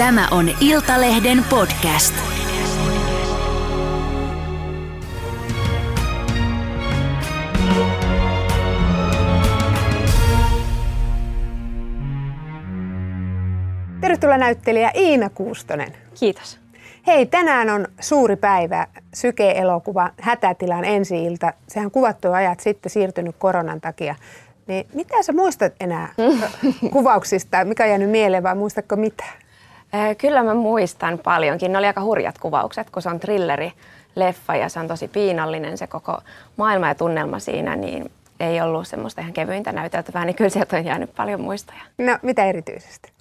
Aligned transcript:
Tämä 0.00 0.28
on 0.30 0.50
Iltalehden 0.60 1.44
podcast. 1.50 2.14
Tervetuloa 14.00 14.38
näyttelijä 14.38 14.90
Iina 14.94 15.30
Kuustonen. 15.30 15.92
Kiitos. 16.20 16.58
Hei, 17.06 17.26
tänään 17.26 17.70
on 17.70 17.88
suuri 18.00 18.36
päivä. 18.36 18.86
Syke-elokuva 19.14 20.10
Hätätilan 20.20 20.84
ensi-ilta. 20.84 21.52
Sehän 21.68 21.90
kuvattu 21.90 22.28
jo 22.28 22.32
ajat 22.32 22.60
sitten 22.60 22.90
siirtynyt 22.90 23.36
koronan 23.38 23.80
takia. 23.80 24.14
Niin 24.66 24.86
mitä 24.94 25.22
sä 25.22 25.32
muistat 25.32 25.72
enää 25.80 26.14
kuvauksista? 26.92 27.64
Mikä 27.64 27.82
on 27.82 27.90
jäänyt 27.90 28.10
mieleen 28.10 28.42
vai 28.42 28.54
muistatko 28.54 28.96
mitä? 28.96 29.24
Äh, 29.94 30.16
Kyllä 30.16 30.42
mä 30.42 30.54
muistan 30.54 31.18
paljonkin. 31.18 31.72
Ne 31.72 31.78
oli 31.78 31.86
aika 31.86 32.00
hurjat 32.00 32.38
kuvaukset, 32.38 32.90
kun 32.90 33.02
se 33.02 33.08
on 33.08 33.20
thrilleri 33.20 33.72
leffa 34.14 34.56
ja 34.56 34.68
se 34.68 34.80
on 34.80 34.88
tosi 34.88 35.08
piinallinen 35.08 35.78
se 35.78 35.86
koko 35.86 36.18
maailma 36.56 36.88
ja 36.88 36.94
tunnelma 36.94 37.38
siinä, 37.38 37.76
niin 37.76 38.10
ei 38.40 38.60
ollut 38.60 38.88
semmoista 38.88 39.20
ihan 39.20 39.32
kevyintä 39.32 39.72
näyteltävää, 39.72 40.24
niin 40.24 40.36
kyllä 40.36 40.50
sieltä 40.50 40.76
on 40.76 40.84
jäänyt 40.84 41.14
paljon 41.16 41.40
muistoja. 41.40 41.80
No, 41.98 42.18
mitä 42.22 42.44
erityisesti? 42.44 43.12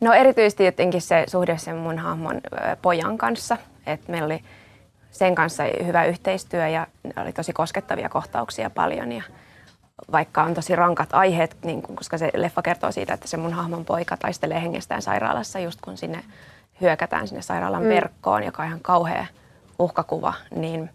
No 0.00 0.12
erityisesti 0.12 0.64
jotenkin 0.64 1.00
se 1.00 1.24
suhde 1.26 1.58
sen 1.58 1.76
mun 1.76 1.98
hahmon 1.98 2.40
pojan 2.82 3.18
kanssa, 3.18 3.56
että 3.86 4.12
meillä 4.12 4.26
oli 4.26 4.40
sen 5.10 5.34
kanssa 5.34 5.62
hyvä 5.84 6.04
yhteistyö 6.04 6.68
ja 6.68 6.86
oli 7.22 7.32
tosi 7.32 7.52
koskettavia 7.52 8.08
kohtauksia 8.08 8.70
paljon 8.70 9.12
ja 9.12 9.22
vaikka 10.12 10.42
on 10.42 10.54
tosi 10.54 10.76
rankat 10.76 11.08
aiheet, 11.12 11.56
niin 11.64 11.82
kun, 11.82 11.96
koska 11.96 12.18
se 12.18 12.30
leffa 12.34 12.62
kertoo 12.62 12.92
siitä, 12.92 13.14
että 13.14 13.28
se 13.28 13.36
mun 13.36 13.52
hahmon 13.52 13.84
poika 13.84 14.16
taistelee 14.16 14.62
hengestään 14.62 15.02
sairaalassa 15.02 15.58
just 15.58 15.80
kun 15.80 15.96
sinne 15.96 16.24
hyökätään 16.80 17.28
sinne 17.28 17.42
sairaalan 17.42 17.82
mm. 17.82 17.88
verkkoon, 17.88 18.44
joka 18.44 18.62
on 18.62 18.68
ihan 18.68 18.80
kauhea 18.80 19.26
uhkakuva, 19.78 20.34
niin 20.54 20.90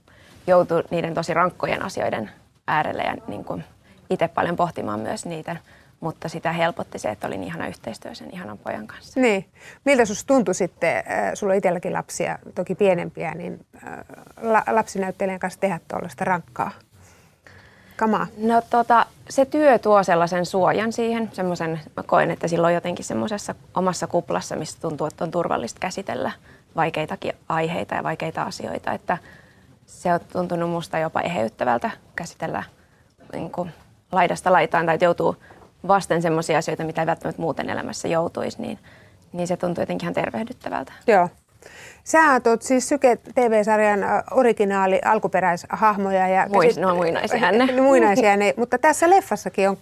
joutuu 0.47 0.83
niiden 0.89 1.13
tosi 1.13 1.33
rankkojen 1.33 1.83
asioiden 1.83 2.31
äärelle 2.67 3.03
ja 3.03 3.16
niin 3.27 3.45
kuin 3.45 3.63
itse 4.09 4.27
paljon 4.27 4.55
pohtimaan 4.55 4.99
myös 4.99 5.25
niitä, 5.25 5.55
mutta 5.99 6.30
sitä 6.30 6.52
helpotti 6.52 6.99
se, 6.99 7.09
että 7.09 7.27
oli 7.27 7.38
niin 7.38 7.47
ihana 7.47 7.67
yhteistyö 7.67 8.15
sen 8.15 8.33
ihanan 8.33 8.58
pojan 8.58 8.88
kanssa. 8.88 9.19
Niin. 9.19 9.45
Miltä 9.86 10.05
susta 10.05 10.27
tuntui 10.27 10.55
sitten, 10.55 10.97
äh, 10.97 11.31
sulla 11.33 11.53
on 11.53 11.58
itselläkin 11.58 11.93
lapsia, 11.93 12.39
toki 12.55 12.75
pienempiä, 12.75 13.33
niin 13.36 13.65
äh, 13.75 13.83
la- 14.41 14.63
lapsinäyttelijän 14.67 15.39
kanssa 15.39 15.59
tehdä 15.59 15.80
tuollaista 15.88 16.25
rankkaa 16.25 16.71
kamaa? 18.02 18.27
No 18.38 18.61
tota, 18.69 19.05
se 19.30 19.45
työ 19.45 19.80
tuo 19.80 20.03
sellaisen 20.03 20.45
suojan 20.45 20.94
siihen, 20.94 21.30
semmoisen, 21.33 21.80
mä 21.97 22.03
koen, 22.03 22.31
että 22.31 22.47
silloin 22.47 22.73
jotenkin 22.75 23.05
semmoisessa 23.05 23.55
omassa 23.75 24.08
kuplassa, 24.08 24.55
missä 24.55 24.81
tuntuu, 24.81 25.08
että 25.08 25.23
on 25.23 25.31
turvallista 25.31 25.80
käsitellä 25.80 26.31
vaikeitakin 26.75 27.33
aiheita 27.49 27.95
ja 27.95 28.03
vaikeita 28.03 28.43
asioita, 28.43 28.91
että 28.91 29.17
se 29.85 30.13
on 30.13 30.19
tuntunut 30.33 30.69
musta 30.69 30.99
jopa 30.99 31.21
eheyttävältä 31.21 31.91
käsitellä 32.16 32.63
niin 33.33 33.52
kuin 33.52 33.71
laidasta 34.11 34.52
laitaan 34.52 34.86
tai 34.86 34.95
että 34.95 35.05
joutuu 35.05 35.36
vasten 35.88 36.21
semmoisia 36.21 36.58
asioita, 36.58 36.83
mitä 36.83 37.02
ei 37.02 37.08
välttämättä 37.08 37.41
muuten 37.41 37.69
elämässä 37.69 38.08
joutuisi, 38.08 38.61
niin, 38.61 38.80
niin 39.33 39.47
se 39.47 39.58
tuntuu 39.58 39.81
jotenkin 39.81 40.05
ihan 40.05 40.13
tervehdyttävältä. 40.13 40.93
Joo. 41.08 41.30
Sä 42.04 42.20
oot 42.45 42.62
siis 42.62 42.90
Syke 42.90 43.17
TV-sarjan 43.36 44.00
originaali 44.31 45.00
alkuperäishahmoja. 45.06 46.28
Ja 46.28 46.48
Muis, 46.50 46.78
no 46.78 46.95
muinaisia 46.95 47.52
ne. 47.52 47.81
Muinaisia 47.81 48.38
ne, 48.38 48.54
mutta 48.58 48.78
tässä 48.78 49.09
leffassakin 49.09 49.70
on, 49.70 49.78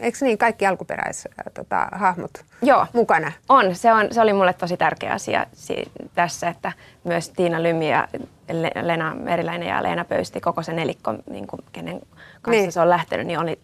eikö 0.00 0.18
niin, 0.20 0.38
kaikki 0.38 0.66
alkuperäishahmot 0.66 1.54
tota, 1.54 1.88
hahmot 1.92 2.30
Joo. 2.62 2.86
mukana? 2.92 3.32
On. 3.48 3.74
Se, 3.74 3.92
on. 3.92 4.06
se 4.10 4.20
oli 4.20 4.32
mulle 4.32 4.52
tosi 4.52 4.76
tärkeä 4.76 5.12
asia 5.12 5.46
si- 5.52 5.90
tässä, 6.14 6.48
että 6.48 6.72
myös 7.04 7.28
Tiina 7.28 7.62
Lymi 7.62 7.90
ja 7.90 8.08
Le- 8.52 8.72
Lena 8.82 9.14
Meriläinen 9.14 9.68
ja 9.68 9.82
Leena 9.82 10.04
Pöysti, 10.04 10.40
koko 10.40 10.62
se 10.62 10.72
nelikko, 10.72 11.14
niin 11.30 11.46
kuin, 11.46 11.60
kenen 11.72 12.00
kanssa 12.42 12.60
niin. 12.62 12.72
se 12.72 12.80
on 12.80 12.90
lähtenyt, 12.90 13.26
niin 13.26 13.38
oli, 13.38 13.58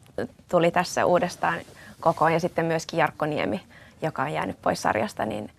tuli 0.49 0.71
tässä 0.71 1.05
uudestaan 1.07 1.59
kokoon. 2.01 2.33
Ja 2.33 2.41
sitten 2.41 2.65
myöskin 2.65 2.99
Jarkko 2.99 3.27
Niemi, 3.27 3.61
joka 4.03 4.23
on 4.23 4.33
jäänyt 4.33 4.57
pois 4.63 4.83
sarjasta, 4.83 5.27
niin, 5.27 5.51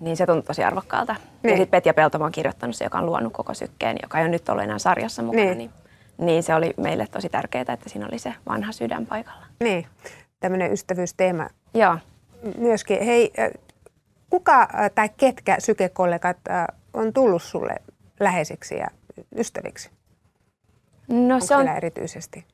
niin 0.00 0.16
se 0.16 0.26
tuntui 0.26 0.42
tosi 0.42 0.64
arvokkaalta. 0.64 1.16
Niin. 1.42 1.50
Ja 1.50 1.56
sitten 1.56 1.70
Petja 1.70 1.94
Peltomo 1.94 2.24
on 2.24 2.32
kirjoittanut 2.32 2.76
se, 2.76 2.84
joka 2.84 2.98
on 2.98 3.06
luonut 3.06 3.32
koko 3.32 3.54
sykkeen, 3.54 3.96
joka 4.02 4.18
ei 4.18 4.24
ole 4.24 4.30
nyt 4.30 4.48
ollut 4.48 4.64
enää 4.64 4.78
sarjassa 4.78 5.22
mukana. 5.22 5.44
Niin. 5.44 5.58
Niin, 5.58 5.70
niin 6.18 6.42
se 6.42 6.54
oli 6.54 6.74
meille 6.76 7.06
tosi 7.10 7.28
tärkeää, 7.28 7.64
että 7.68 7.88
siinä 7.88 8.06
oli 8.06 8.18
se 8.18 8.34
vanha 8.48 8.72
sydän 8.72 9.06
paikalla. 9.06 9.46
Niin, 9.60 9.86
tämmöinen 10.40 10.72
ystävyysteema 10.72 11.48
Joo. 11.74 11.98
myöskin. 12.58 13.02
Hei, 13.04 13.32
kuka 14.30 14.68
tai 14.94 15.08
ketkä 15.16 15.56
Syke-kollegat 15.58 16.36
on 16.94 17.12
tullut 17.12 17.42
sulle 17.42 17.74
läheisiksi 18.20 18.74
ja 18.76 18.86
ystäviksi? 19.38 19.90
No 21.08 21.34
Onko 21.34 21.46
se 21.46 21.56
on 21.56 21.68
erityisesti? 21.68 22.44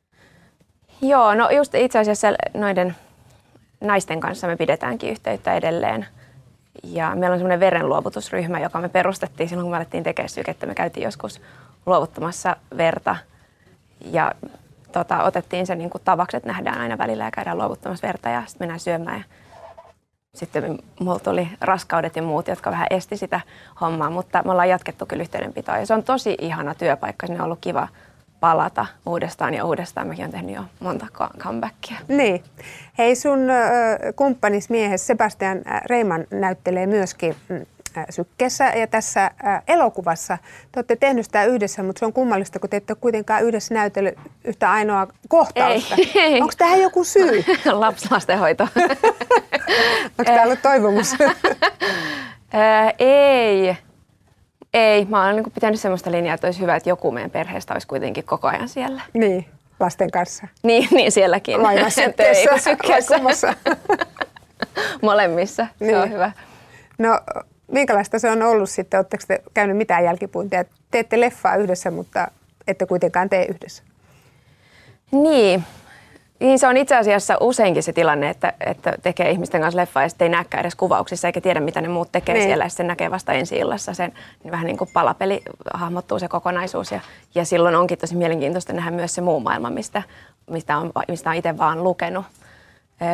Joo, 1.02 1.34
no 1.34 1.50
just 1.50 1.74
itse 1.74 1.98
asiassa 1.98 2.28
noiden 2.54 2.96
naisten 3.80 4.20
kanssa 4.20 4.46
me 4.46 4.56
pidetäänkin 4.56 5.10
yhteyttä 5.10 5.54
edelleen. 5.54 6.06
Ja 6.82 7.14
meillä 7.14 7.34
on 7.34 7.38
semmoinen 7.38 7.60
verenluovutusryhmä, 7.60 8.60
joka 8.60 8.80
me 8.80 8.88
perustettiin 8.88 9.48
silloin, 9.48 9.64
kun 9.64 9.70
me 9.70 9.76
alettiin 9.76 10.04
tekemään 10.04 10.28
sykettä. 10.28 10.66
Me 10.66 10.74
käytiin 10.74 11.04
joskus 11.04 11.40
luovuttamassa 11.86 12.56
verta 12.76 13.16
ja 14.04 14.32
tota, 14.92 15.22
otettiin 15.22 15.66
se 15.66 15.74
niin 15.74 15.90
kuin 15.90 16.02
tavaksi, 16.04 16.36
että 16.36 16.48
nähdään 16.48 16.78
aina 16.78 16.98
välillä 16.98 17.24
ja 17.24 17.30
käydään 17.30 17.58
luovuttamassa 17.58 18.06
verta 18.06 18.28
ja 18.28 18.42
sitten 18.46 18.64
mennään 18.64 18.80
syömään. 18.80 19.18
Ja 20.32 20.38
sitten 20.38 20.78
mulla 21.00 21.18
tuli 21.18 21.48
raskaudet 21.60 22.16
ja 22.16 22.22
muut, 22.22 22.48
jotka 22.48 22.70
vähän 22.70 22.86
esti 22.90 23.16
sitä 23.16 23.40
hommaa, 23.80 24.10
mutta 24.10 24.42
me 24.44 24.50
ollaan 24.50 24.68
jatkettu 24.68 25.06
kyllä 25.06 25.22
yhteydenpitoa. 25.22 25.78
Ja 25.78 25.86
se 25.86 25.94
on 25.94 26.02
tosi 26.02 26.36
ihana 26.40 26.74
työpaikka, 26.74 27.26
sinne 27.26 27.40
on 27.40 27.44
ollut 27.44 27.58
kiva 27.60 27.88
palata 28.42 28.86
uudestaan 29.06 29.54
ja 29.54 29.64
uudestaan. 29.64 30.06
Mäkin 30.06 30.22
olen 30.22 30.32
tehnyt 30.32 30.54
jo 30.54 30.62
monta 30.80 31.06
co- 31.12 31.38
comebackia. 31.38 31.96
Niin. 32.08 32.44
Hei, 32.98 33.14
sun 33.16 33.40
kumppanis 34.16 34.70
miehes 34.70 35.06
Sebastian 35.06 35.58
Reiman 35.86 36.24
näyttelee 36.30 36.86
myöskin 36.86 37.36
mm, 37.48 37.66
Sykkeessä 38.10 38.64
ja 38.64 38.86
tässä 38.86 39.30
elokuvassa. 39.68 40.38
Te 40.72 40.78
olette 40.78 40.96
tehnyt 40.96 41.24
sitä 41.24 41.44
yhdessä, 41.44 41.82
mutta 41.82 41.98
se 41.98 42.06
on 42.06 42.12
kummallista, 42.12 42.58
kun 42.58 42.70
te 42.70 42.76
ette 42.76 42.92
ole 42.92 42.98
kuitenkaan 43.00 43.44
yhdessä 43.44 43.74
näytellyt 43.74 44.18
yhtä 44.44 44.70
ainoa 44.70 45.06
kohtausta. 45.28 45.94
Ei, 45.98 46.12
ei. 46.14 46.40
Onko 46.40 46.54
tähän 46.58 46.80
joku 46.80 47.04
syy? 47.04 47.44
Lapslastenhoito. 47.72 48.64
Onko 50.18 50.24
tämä 50.24 50.42
ollut 50.42 50.62
toivomus? 50.62 51.16
Ei. 52.98 53.76
Ei. 54.74 55.04
Mä 55.04 55.26
oon 55.26 55.36
niin 55.36 55.52
pitänyt 55.54 55.80
semmoista 55.80 56.10
linjaa, 56.10 56.34
että 56.34 56.46
olisi 56.46 56.60
hyvä, 56.60 56.76
että 56.76 56.88
joku 56.88 57.10
meidän 57.12 57.30
perheestä 57.30 57.72
olisi 57.74 57.86
kuitenkin 57.86 58.24
koko 58.24 58.48
ajan 58.48 58.68
siellä. 58.68 59.02
niin, 59.12 59.46
lasten 59.80 60.10
kanssa. 60.10 60.46
Niin, 60.62 60.88
niin 60.90 61.12
sielläkin. 61.12 61.62
Vai 61.62 61.90
sykkeessä, 61.90 62.50
vai 62.50 62.60
sykkeessä. 62.60 63.14
kummassa? 63.14 63.54
Molemmissa. 65.02 65.66
Se 65.78 65.84
Niin. 65.84 65.96
on 65.98 66.10
hyvä. 66.10 66.32
No, 66.98 67.20
minkälaista 67.72 68.18
se 68.18 68.30
on 68.30 68.42
ollut 68.42 68.70
sitten? 68.70 68.98
Oletteko 68.98 69.24
te 69.28 69.42
käynyt 69.54 69.76
mitään 69.76 70.04
jälkipuintia? 70.04 70.64
Teette 70.90 71.20
leffaa 71.20 71.56
yhdessä, 71.56 71.90
mutta 71.90 72.28
ette 72.66 72.86
kuitenkaan 72.86 73.28
tee 73.28 73.44
yhdessä. 73.46 73.82
Niin. 75.10 75.64
Niin 76.42 76.58
se 76.58 76.66
on 76.68 76.76
itse 76.76 76.96
asiassa 76.96 77.36
useinkin 77.40 77.82
se 77.82 77.92
tilanne, 77.92 78.28
että, 78.30 78.52
että 78.66 78.94
tekee 79.02 79.30
ihmisten 79.30 79.60
kanssa 79.60 79.80
leffaa 79.80 80.02
ja 80.02 80.08
sitten 80.08 80.24
ei 80.24 80.28
näkään 80.28 80.60
edes 80.60 80.74
kuvauksissa 80.74 81.28
eikä 81.28 81.40
tiedä, 81.40 81.60
mitä 81.60 81.80
ne 81.80 81.88
muut 81.88 82.12
tekee 82.12 82.34
Niin. 82.34 82.46
siellä. 82.46 82.64
Ja 82.64 82.68
sitten 82.68 82.86
näkee 82.86 83.10
vasta 83.10 83.32
ensi 83.32 83.56
illassa 83.56 83.94
sen, 83.94 84.12
niin 84.44 84.52
vähän 84.52 84.66
niin 84.66 84.78
kuin 84.78 84.90
palapeli 84.92 85.42
hahmottuu 85.74 86.18
se 86.18 86.28
kokonaisuus. 86.28 86.90
Ja, 86.92 87.00
ja 87.34 87.44
silloin 87.44 87.74
onkin 87.74 87.98
tosi 87.98 88.16
mielenkiintoista 88.16 88.72
nähdä 88.72 88.90
myös 88.90 89.14
se 89.14 89.20
muu 89.20 89.40
maailma, 89.40 89.70
mistä, 89.70 90.02
mistä 90.50 90.76
on, 90.76 90.92
mistä 91.08 91.30
on 91.30 91.36
itse 91.36 91.58
vaan 91.58 91.84
lukenut. 91.84 92.24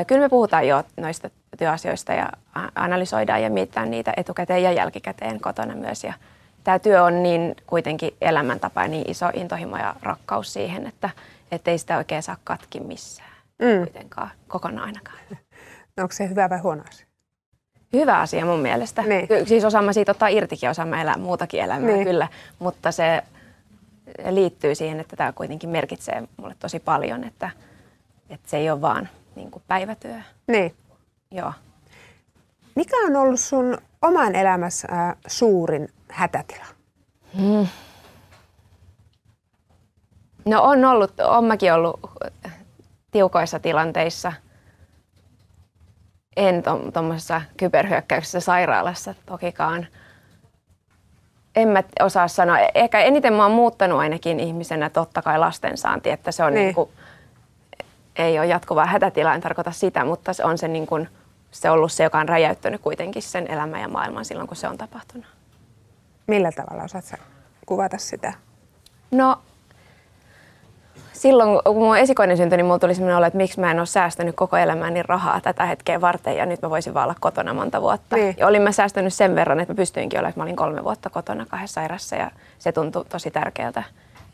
Kyllä 0.07 0.21
me 0.21 0.29
puhutaan 0.29 0.69
jo 0.69 0.83
noista 0.97 1.31
työasioista 1.59 2.13
ja 2.13 2.29
analysoidaan 2.75 3.43
ja 3.43 3.51
mietitään 3.51 3.91
niitä 3.91 4.13
etukäteen 4.17 4.63
ja 4.63 4.73
jälkikäteen 4.73 5.41
kotona 5.41 5.75
myös. 5.75 6.05
Ja 6.05 6.13
tämä 6.65 6.79
työ 6.79 7.03
on 7.05 7.23
niin 7.23 7.57
kuitenkin 7.67 8.15
elämäntapa 8.21 8.83
ja 8.83 8.89
niin 8.89 9.11
iso 9.11 9.27
intohimo 9.35 9.77
ja 9.77 9.95
rakkaus 10.03 10.53
siihen, 10.53 10.87
että 10.87 11.11
ei 11.67 11.79
sitä 11.79 11.97
oikein 11.97 12.23
saa 12.23 12.37
katki 12.45 12.81
missään 12.81 13.29
Mm. 13.63 13.79
kuitenkaan 13.85 14.31
kokonaan 14.49 14.87
ainakaan. 14.87 15.19
No, 15.97 16.03
onko 16.03 16.13
se 16.15 16.29
hyvä 16.29 16.51
vai 16.51 16.59
huono 16.59 16.83
asia? 16.89 17.07
Hyvä 17.93 18.21
asia 18.21 18.45
mun 18.47 18.61
mielestä. 18.61 19.03
Niin. 19.03 19.29
Ky- 19.29 19.47
Siis 19.47 19.65
osaamme 19.65 19.93
siitä 19.93 20.13
ottaa 20.13 20.29
irtikin, 20.29 20.71
osaamme 20.71 21.01
elää 21.01 21.17
muutakin 21.19 21.61
elämää 21.61 21.91
Niin. 21.91 22.05
kyllä, 22.05 22.29
mutta 22.59 22.93
se 22.93 23.23
liittyy 24.31 24.75
siihen, 24.75 25.01
että 25.01 25.17
tämä 25.17 25.33
kuitenkin 25.33 25.71
merkitsee 25.71 26.23
mulle 26.37 26.55
tosi 26.59 26.81
paljon, 26.81 27.25
että, 27.25 27.51
että 28.31 28.51
se 28.51 28.57
ei 28.57 28.71
ole 28.71 28.81
vaan 28.81 29.09
niin 29.37 29.51
kuin 29.51 29.63
päivätyö. 29.69 30.17
Niin. 30.47 30.75
Joo. 31.31 31.53
Mikä 32.75 32.97
on 33.07 33.17
ollut 33.17 33.41
sun 33.41 33.79
oman 34.03 34.35
elämässä 34.35 34.89
äh, 34.93 35.17
suurin 35.27 35.89
hätätila? 36.09 36.65
No 40.45 40.63
on 40.63 40.85
ollut, 40.85 41.21
on 41.21 41.45
mäkin 41.45 41.73
ollut 41.73 42.01
tiukoissa 43.11 43.59
tilanteissa. 43.59 44.33
en 46.37 46.63
tuommoisessa 46.93 47.43
kyberhyökkäyksessä 47.57 48.41
sairaalassa 48.41 49.15
tokikaan. 49.27 49.87
En 51.57 51.69
mä 51.69 51.83
osaa 52.01 52.29
sanoa. 52.29 52.59
Ehkä 52.75 53.01
eniten 53.01 53.33
mä 53.33 53.43
oon 53.43 53.53
muuttanut 53.53 53.99
ainakin 53.99 54.41
ihmisenä 54.41 54.91
totta 54.91 55.23
kai 55.23 55.39
lastensaanti, 55.39 56.11
että 56.11 56.33
se 56.33 56.45
on 56.45 56.55
niin. 56.55 56.65
Niin 56.65 56.75
kuin, 56.75 56.91
ei 58.17 58.39
ole 58.39 58.47
jatkuvaa 58.47 58.87
hätätilaa, 58.87 59.35
en 59.35 59.41
tarkoita 59.41 59.73
sitä, 59.73 60.05
mutta 60.05 60.33
se 60.33 60.45
on 60.45 60.59
se, 60.59 60.69
niin 60.69 60.87
kuin, 60.87 61.09
se 61.51 61.71
ollut 61.71 61.93
se, 61.93 62.05
joka 62.05 62.19
on 62.19 62.29
räjäyttänyt 62.29 62.81
kuitenkin 62.81 63.23
sen 63.23 63.51
elämän 63.51 63.81
ja 63.81 63.89
maailman 63.89 64.25
silloin, 64.25 64.49
kun 64.49 64.57
se 64.57 64.69
on 64.69 64.79
tapahtunut. 64.79 65.27
Millä 66.27 66.53
tavalla 66.53 66.83
osaat 66.83 67.15
kuvata 67.67 67.99
sitä? 67.99 68.33
No 69.11 69.39
silloin, 71.19 71.61
kun 71.65 71.77
mun 71.77 71.97
esikoinen 71.97 72.37
syntyi, 72.37 72.57
niin 72.57 72.67
mulla 72.67 72.79
tuli 72.79 72.95
sellainen 72.95 73.17
olo, 73.17 73.27
että 73.27 73.37
miksi 73.37 73.61
mä 73.61 73.71
en 73.71 73.79
ole 73.79 73.87
säästänyt 73.87 74.37
koko 74.37 74.57
elämäni 74.57 75.03
rahaa 75.03 75.41
tätä 75.41 75.65
hetkeä 75.65 76.01
varten 76.01 76.37
ja 76.37 76.47
nyt 76.47 76.63
mä 76.63 76.71
voisin 76.71 76.95
vaan 76.95 77.05
olla 77.05 77.17
kotona 77.21 77.55
monta 77.55 77.83
vuotta. 77.83 78.17
Niin. 78.17 78.35
Ja 78.39 78.47
olin 78.47 78.63
mä 78.63 78.73
säästänyt 78.73 79.15
sen 79.15 79.35
verran, 79.35 79.61
että 79.61 79.75
mä 79.75 79.77
pystyinkin 79.77 80.19
olemaan, 80.19 80.31
että 80.31 80.41
mä 80.41 80.45
olin 80.45 80.57
kolme 80.57 80.85
vuotta 80.85 81.11
kotona 81.11 81.47
kahdessa 81.47 81.75
sairassa 81.75 82.17
ja 82.17 82.31
se 82.59 82.73
tuntui 82.73 83.05
tosi 83.05 83.31
tärkeältä. 83.31 83.83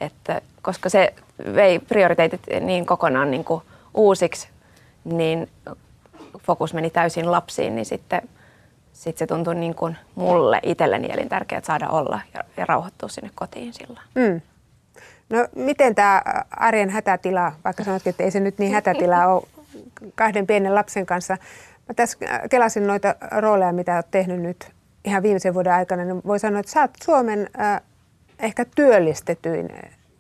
Että, 0.01 0.41
koska 0.63 0.89
se 0.89 1.15
vei 1.55 1.79
prioriteetit 1.79 2.41
niin 2.61 2.87
kokonaan 2.87 3.31
niin 3.31 3.45
kuin 3.45 3.63
uusiksi, 3.95 4.49
niin 5.05 5.49
fokus 6.39 6.75
meni 6.75 6.91
täysin 6.91 7.33
lapsiin, 7.33 7.75
niin 7.75 7.87
sitten 7.87 8.23
sit 8.93 9.19
se 9.19 9.27
tuntui 9.27 9.55
niin 9.55 9.75
kuin 9.75 9.97
mulle 10.15 10.61
itselleni 10.63 11.09
elintärkeää 11.11 11.61
saada 11.65 11.89
olla 11.89 12.21
ja, 12.35 12.41
ja 12.57 12.67
rauhoittua 12.67 13.09
sinne 13.09 13.31
kotiin 13.35 13.73
silloin. 13.73 14.07
Mm. 14.15 14.41
No 15.31 15.49
miten 15.57 15.95
tämä 15.95 16.23
arjen 16.51 16.91
hätätila, 16.91 17.53
vaikka 17.65 17.85
sanotkin, 17.85 18.11
että 18.11 18.23
ei 18.23 18.31
se 18.31 18.41
nyt 18.41 18.59
niin 18.59 18.73
hätätila 18.73 19.27
ole 19.27 19.43
kahden 20.15 20.47
pienen 20.47 20.75
lapsen 20.75 21.07
kanssa. 21.07 21.37
Mä 21.89 21.95
tässä 21.95 22.19
kelasin 22.51 22.87
noita 22.87 23.15
rooleja, 23.39 23.73
mitä 23.73 23.95
olet 23.95 24.11
tehnyt 24.11 24.41
nyt 24.41 24.73
ihan 25.05 25.23
viimeisen 25.23 25.55
vuoden 25.55 25.73
aikana, 25.73 26.05
niin 26.05 26.23
voi 26.27 26.39
sanoa, 26.39 26.61
että 26.61 26.73
sä 26.73 26.81
oot 26.81 26.91
Suomen 27.05 27.51
äh, 27.61 27.81
ehkä 28.39 28.65
työllistetyin, 28.65 29.69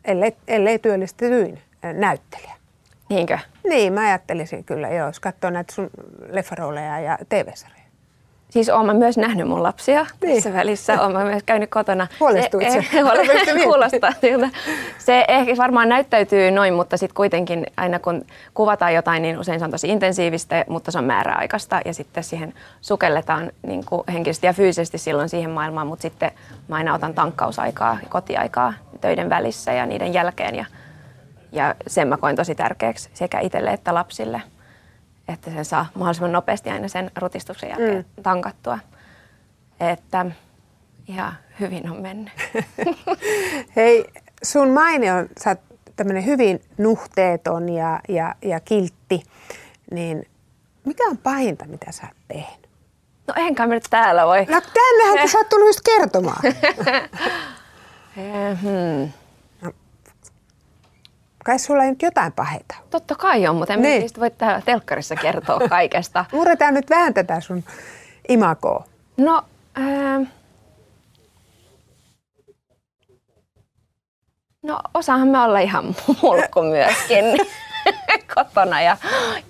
ellei, 0.04 0.36
ellei 0.48 0.78
työllistetyin 0.78 1.58
äh, 1.84 1.94
näyttelijä. 1.94 2.54
Niinkö? 3.08 3.38
Niin, 3.68 3.92
mä 3.92 4.00
ajattelisin 4.00 4.64
kyllä, 4.64 4.88
joo, 4.88 5.06
jos 5.06 5.20
katsoo 5.20 5.50
näitä 5.50 5.74
sun 5.74 5.90
leffarooleja 6.28 7.00
ja 7.00 7.18
TV-sarjoja. 7.28 7.83
Siis 8.54 8.68
olen 8.68 8.96
myös 8.96 9.18
nähnyt 9.18 9.48
mun 9.48 9.62
lapsia 9.62 10.06
niin. 10.22 10.34
tässä 10.34 10.52
välissä. 10.52 11.00
Olen 11.00 11.26
myös 11.26 11.42
käynyt 11.46 11.70
kotona. 11.70 12.06
Huolestuit 12.20 12.70
se? 12.70 12.78
Eh, 12.78 13.64
kuulostaa 13.64 14.12
siltä. 14.20 14.48
Se 14.98 15.24
ehkä 15.28 15.52
varmaan 15.56 15.88
näyttäytyy 15.88 16.50
noin, 16.50 16.74
mutta 16.74 16.96
sitten 16.96 17.14
kuitenkin 17.14 17.66
aina 17.76 17.98
kun 17.98 18.24
kuvataan 18.54 18.94
jotain, 18.94 19.22
niin 19.22 19.38
usein 19.38 19.58
se 19.58 19.64
on 19.64 19.70
tosi 19.70 19.88
intensiivistä, 19.88 20.64
mutta 20.68 20.90
se 20.90 20.98
on 20.98 21.04
määräaikaista. 21.04 21.80
Ja 21.84 21.94
sitten 21.94 22.24
siihen 22.24 22.54
sukelletaan 22.80 23.52
niin 23.66 23.84
kuin 23.84 24.02
henkisesti 24.12 24.46
ja 24.46 24.52
fyysisesti 24.52 24.98
silloin 24.98 25.28
siihen 25.28 25.50
maailmaan, 25.50 25.86
mutta 25.86 26.02
sitten 26.02 26.30
mä 26.68 26.76
aina 26.76 26.94
otan 26.94 27.14
tankkausaikaa, 27.14 27.98
kotiaikaa 28.08 28.74
töiden 29.00 29.30
välissä 29.30 29.72
ja 29.72 29.86
niiden 29.86 30.14
jälkeen. 30.14 30.54
Ja, 30.54 30.64
ja 31.52 31.74
sen 31.86 32.08
mä 32.08 32.16
koen 32.16 32.36
tosi 32.36 32.54
tärkeäksi 32.54 33.10
sekä 33.14 33.40
itselle 33.40 33.70
että 33.70 33.94
lapsille– 33.94 34.42
että 35.28 35.50
sen 35.50 35.64
saa 35.64 35.86
mahdollisimman 35.94 36.32
nopeasti 36.32 36.70
aina 36.70 36.88
sen 36.88 37.10
rutistuksen 37.16 37.68
jälkeen 37.68 38.06
mm. 38.16 38.22
tankattua. 38.22 38.78
Että 39.80 40.26
ihan 41.08 41.32
hyvin 41.60 41.90
on 41.90 42.02
mennyt. 42.02 42.32
Hei, 43.76 44.04
sun 44.42 44.70
maine 44.70 45.12
on, 45.12 45.28
sä 45.40 45.50
oot 45.50 45.60
tämmöinen 45.96 46.24
hyvin 46.24 46.62
nuhteeton 46.78 47.68
ja, 47.68 48.00
ja, 48.08 48.34
ja 48.42 48.60
kiltti, 48.60 49.22
niin 49.90 50.28
mikä 50.84 51.04
on 51.10 51.18
pahinta, 51.18 51.64
mitä 51.64 51.92
sä 51.92 52.02
oot 52.02 52.16
tehnyt? 52.28 52.68
No 53.26 53.34
enkä 53.36 53.66
mä 53.66 53.74
nyt 53.74 53.86
täällä 53.90 54.26
voi. 54.26 54.44
No 54.44 54.60
tännehän 54.60 55.28
sä 55.28 55.38
oot 55.38 55.48
tullut 55.48 55.68
just 55.68 55.80
kertomaan. 55.84 56.42
Eh, 58.16 58.58
hmm. 58.62 59.12
Kai 61.44 61.58
sulla 61.58 61.84
ei 61.84 61.90
nyt 61.90 62.02
jotain 62.02 62.32
paheita. 62.32 62.74
Totta 62.90 63.14
kai 63.14 63.46
on, 63.46 63.56
mutta 63.56 63.74
en 63.74 63.82
niin. 63.82 64.10
voi 64.20 64.30
täällä 64.30 64.62
telkkarissa 64.64 65.16
kertoa 65.16 65.68
kaikesta. 65.68 66.24
Murretaan 66.32 66.74
nyt 66.74 66.90
vähän 66.90 67.14
tätä 67.14 67.40
sun 67.40 67.64
imakoa. 68.28 68.84
No, 69.16 69.42
ää... 69.74 70.20
no 74.62 74.80
osaahan 74.94 75.28
me 75.28 75.38
olla 75.38 75.58
ihan 75.58 75.96
mulkku 76.22 76.62
myöskin 76.72 77.24
kotona 78.34 78.82
ja, 78.82 78.96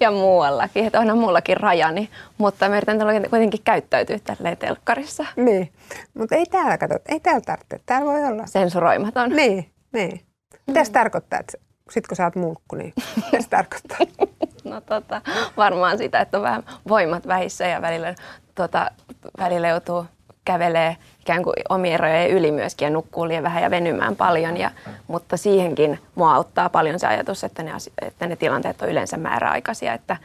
ja 0.00 0.10
muuallakin. 0.10 0.86
Että 0.86 1.00
onhan 1.00 1.18
mullakin 1.18 1.56
rajani, 1.56 2.10
mutta 2.38 2.68
mä 2.68 2.76
yritän 2.76 3.30
kuitenkin 3.30 3.60
käyttäytyä 3.64 4.18
tälleen 4.24 4.56
telkkarissa. 4.56 5.26
Niin, 5.36 5.72
mutta 6.14 6.34
ei 6.34 6.46
täällä 6.46 6.78
kato, 6.78 6.94
ei 7.08 7.20
täällä 7.20 7.40
tarvitse. 7.40 7.80
Täällä 7.86 8.12
voi 8.12 8.24
olla. 8.24 8.46
Sensuroimaton. 8.46 9.30
Niin, 9.30 9.70
niin. 9.92 10.20
Mitä 10.66 10.82
mm. 10.82 10.92
tarkoittaa, 10.92 11.40
että 11.40 11.58
sitten 11.90 12.08
kun 12.08 12.16
sä 12.16 12.24
oot 12.24 12.36
mulkku, 12.36 12.76
niin 12.76 12.92
mitä 13.16 13.40
se 13.40 13.48
tarkoittaa? 13.48 13.98
No 14.64 14.80
tota, 14.80 15.22
varmaan 15.56 15.98
sitä, 15.98 16.20
että 16.20 16.38
on 16.38 16.42
vähän 16.42 16.62
voimat 16.88 17.26
vähissä 17.26 17.66
ja 17.66 17.82
välillä, 17.82 18.14
tota, 18.54 18.90
välillä 19.38 19.68
joutuu 19.68 20.06
kävelee 20.44 20.96
ikään 21.20 21.42
kuin 21.42 21.54
omien 21.68 22.00
rajojen 22.00 22.30
yli 22.30 22.50
myöskin 22.50 22.86
ja 22.86 22.90
nukkuu 22.90 23.28
liian 23.28 23.42
vähän 23.42 23.62
ja 23.62 23.70
venymään 23.70 24.16
paljon. 24.16 24.56
Ja, 24.56 24.70
mutta 25.06 25.36
siihenkin 25.36 25.98
mua 26.14 26.34
auttaa 26.34 26.68
paljon 26.68 26.98
se 26.98 27.06
ajatus, 27.06 27.44
että 27.44 27.62
ne, 27.62 27.72
että 28.02 28.26
ne 28.26 28.36
tilanteet 28.36 28.82
on 28.82 28.88
yleensä 28.88 29.16
määräaikaisia, 29.16 29.92
että, 29.92 30.16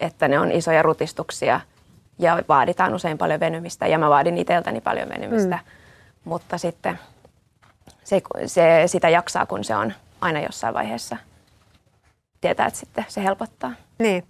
että 0.00 0.28
ne 0.28 0.38
on 0.38 0.52
isoja 0.52 0.82
rutistuksia 0.82 1.60
ja 2.18 2.42
vaaditaan 2.48 2.94
usein 2.94 3.18
paljon 3.18 3.40
venymistä 3.40 3.86
ja 3.86 3.98
mä 3.98 4.10
vaadin 4.10 4.38
itseltäni 4.38 4.80
paljon 4.80 5.08
venymistä. 5.08 5.56
Mm. 5.56 5.70
Mutta 6.24 6.58
sitten 6.58 6.98
se, 8.04 8.22
se, 8.46 8.82
sitä 8.86 9.08
jaksaa, 9.08 9.46
kun 9.46 9.64
se 9.64 9.76
on 9.76 9.92
aina 10.20 10.40
jossain 10.40 10.74
vaiheessa 10.74 11.16
tietää, 12.40 12.66
että 12.66 12.80
sitten 12.80 13.04
se 13.08 13.24
helpottaa. 13.24 13.72
Niin. 13.98 14.24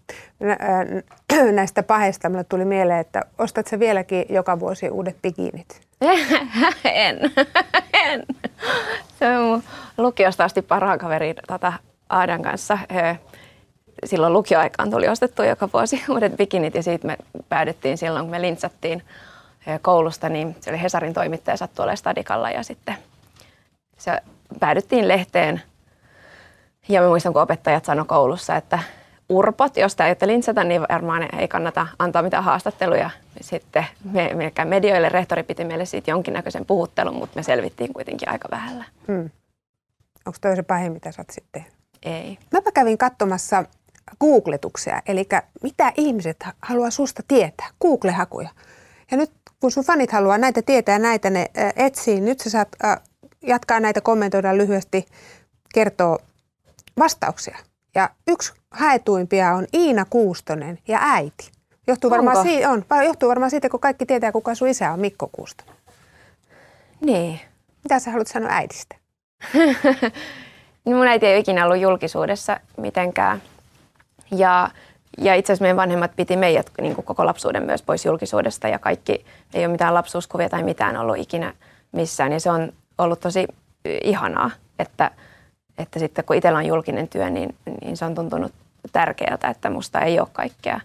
Näistä 1.53 1.83
paheista 1.83 2.29
minulle 2.29 2.45
tuli 2.45 2.65
mieleen, 2.65 3.01
että 3.01 3.23
ostat 3.39 3.67
se 3.67 3.79
vieläkin 3.79 4.25
joka 4.29 4.61
vuosi 4.61 4.91
uudet 4.91 5.17
bikinit? 5.23 5.81
en. 6.85 7.19
en. 8.07 8.23
Se 9.19 9.39
on 9.39 9.45
mun 9.45 9.63
lukiosta 9.99 10.45
asti 10.45 10.63
parhaan 10.63 10.99
kaveri 10.99 11.35
tota, 11.49 11.73
Aadan 12.09 12.43
kanssa. 12.43 12.79
Silloin 14.05 14.33
lukioaikaan 14.33 14.91
tuli 14.91 15.09
ostettu 15.09 15.43
joka 15.43 15.69
vuosi 15.73 16.05
uudet 16.13 16.37
bikinit 16.37 16.75
ja 16.75 16.83
siitä 16.83 17.07
me 17.07 17.17
päädyttiin 17.49 17.99
silloin, 17.99 18.25
kun 18.25 18.31
me 18.31 18.43
lintsattiin 18.43 19.03
koulusta, 19.83 20.29
niin 20.29 20.57
se 20.61 20.71
oli 20.71 20.83
Hesarin 20.83 21.15
toimittaja 21.15 21.57
sattui 21.57 21.83
olemaan 21.83 21.97
stadikalla 21.97 22.51
ja 22.51 22.63
sitten 22.63 22.95
se 23.99 24.21
päädyttiin 24.61 25.09
lehteen 25.09 25.63
ja 26.89 27.01
mä 27.01 27.09
muistan, 27.09 27.33
kun 27.33 27.43
opettajat 27.43 27.85
sanoi 27.85 28.05
koulussa, 28.05 28.57
että 28.57 28.79
urpot, 29.29 29.77
jos 29.77 29.97
tämä 29.97 30.07
aiotte 30.07 30.27
lintsata, 30.27 30.65
niin 30.65 30.81
varmaan 30.81 31.35
ei 31.39 31.49
kannata 31.49 31.87
antaa 31.99 32.23
mitään 32.23 32.45
haastatteluja. 32.45 33.11
Sitten 33.41 33.87
me, 34.13 34.31
medioille 34.65 35.09
rehtori 35.09 35.43
piti 35.43 35.65
meille 35.65 35.85
siitä 35.85 36.11
jonkinnäköisen 36.11 36.67
puhuttelun, 36.67 37.15
mutta 37.15 37.37
me 37.37 37.43
selvittiin 37.43 37.93
kuitenkin 37.93 38.29
aika 38.31 38.49
vähällä. 38.51 38.85
Hmm. 39.09 39.31
Onko 40.27 40.39
toi 40.41 40.57
se 40.57 40.63
pahin, 40.63 40.93
mitä 40.93 41.13
sä 41.13 41.21
oot 41.21 41.31
sitten 41.31 41.67
Ei. 42.03 42.39
Mäpä 42.53 42.73
kävin 42.73 42.99
katsomassa 42.99 43.65
googletuksia, 44.21 45.03
eli 45.07 45.29
mitä 45.63 45.93
ihmiset 45.97 46.45
haluaa 46.63 46.91
susta 46.91 47.23
tietää, 47.29 47.67
Google-hakuja. 47.81 48.49
Ja 49.11 49.17
nyt 49.17 49.31
kun 49.61 49.71
sun 49.71 49.85
fanit 49.85 50.13
haluaa 50.13 50.39
näitä 50.39 50.63
tietää 50.63 50.93
ja 50.93 50.99
näitä 50.99 51.31
ne 51.31 51.47
etsii, 51.77 52.21
nyt 52.21 52.41
sä 52.41 52.51
saat 52.51 52.69
jatkaa 53.43 53.81
näitä, 53.81 54.01
kommentoida 54.01 54.57
lyhyesti, 54.57 55.07
kertoo 55.75 56.19
vastauksia. 56.99 57.59
Ja 57.95 58.11
yksi 58.27 58.53
haetuimpia 58.71 59.55
on 59.55 59.67
Iina 59.75 60.05
Kuustonen 60.11 60.79
ja 60.89 60.99
äiti. 61.03 61.51
Johtuu 61.87 62.11
varmaan, 62.11 62.43
siitä, 62.43 62.71
on, 62.71 62.85
johtuu 63.05 63.29
varmaan 63.29 63.51
siitä, 63.51 63.69
kun 63.69 63.81
kaikki 63.81 64.07
tietää, 64.07 64.33
kuka 64.33 64.55
sun 64.55 64.69
isä 64.69 64.93
on, 64.93 65.01
Mikko 65.01 65.29
Kuustonen. 65.33 65.75
Niin. 67.01 67.41
Mitä 67.85 67.99
sä 67.99 68.11
haluat 68.11 68.29
sanoa 68.29 68.51
äidistä? 68.51 68.97
No 70.85 70.97
mun 70.97 71.07
äiti 71.07 71.27
ei 71.27 71.33
ole 71.33 71.39
ikinä 71.39 71.65
ollut 71.65 71.81
julkisuudessa 71.81 72.61
mitenkään. 72.77 73.43
Ja, 74.31 74.71
ja 75.19 75.35
itse 75.35 75.53
asiassa 75.53 75.63
meidän 75.63 75.77
vanhemmat 75.77 76.17
piti 76.17 76.37
meidät 76.37 76.71
niin 76.81 76.95
kuin 76.95 77.05
koko 77.05 77.27
lapsuuden 77.27 77.63
myös 77.63 77.83
pois 77.83 78.05
julkisuudesta 78.05 78.69
ja 78.69 78.79
kaikki, 78.79 79.25
ei 79.55 79.65
ole 79.65 79.73
mitään 79.73 79.95
lapsuuskuvia 79.95 80.49
tai 80.49 80.63
mitään 80.63 80.97
ollut 80.97 81.19
ikinä 81.19 81.55
missään. 81.93 82.33
Ja 82.33 82.41
se 82.41 82.51
on 82.51 82.73
ollut 82.99 83.21
tosi 83.21 83.47
ihanaa, 83.85 84.51
että– 84.79 85.11
että 85.79 85.99
sitten 85.99 86.25
kun 86.25 86.37
itsellä 86.37 86.59
on 86.59 86.67
julkinen 86.67 87.09
työ, 87.09 87.31
niin, 87.31 87.55
niin 87.85 87.97
se 87.97 88.05
on 88.05 88.15
tuntunut 88.15 88.53
tärkeältä, 88.93 89.49
että 89.49 89.71
musta 89.71 90.01
ei 90.01 90.21
ole 90.21 90.29
kaikkea, 90.33 90.81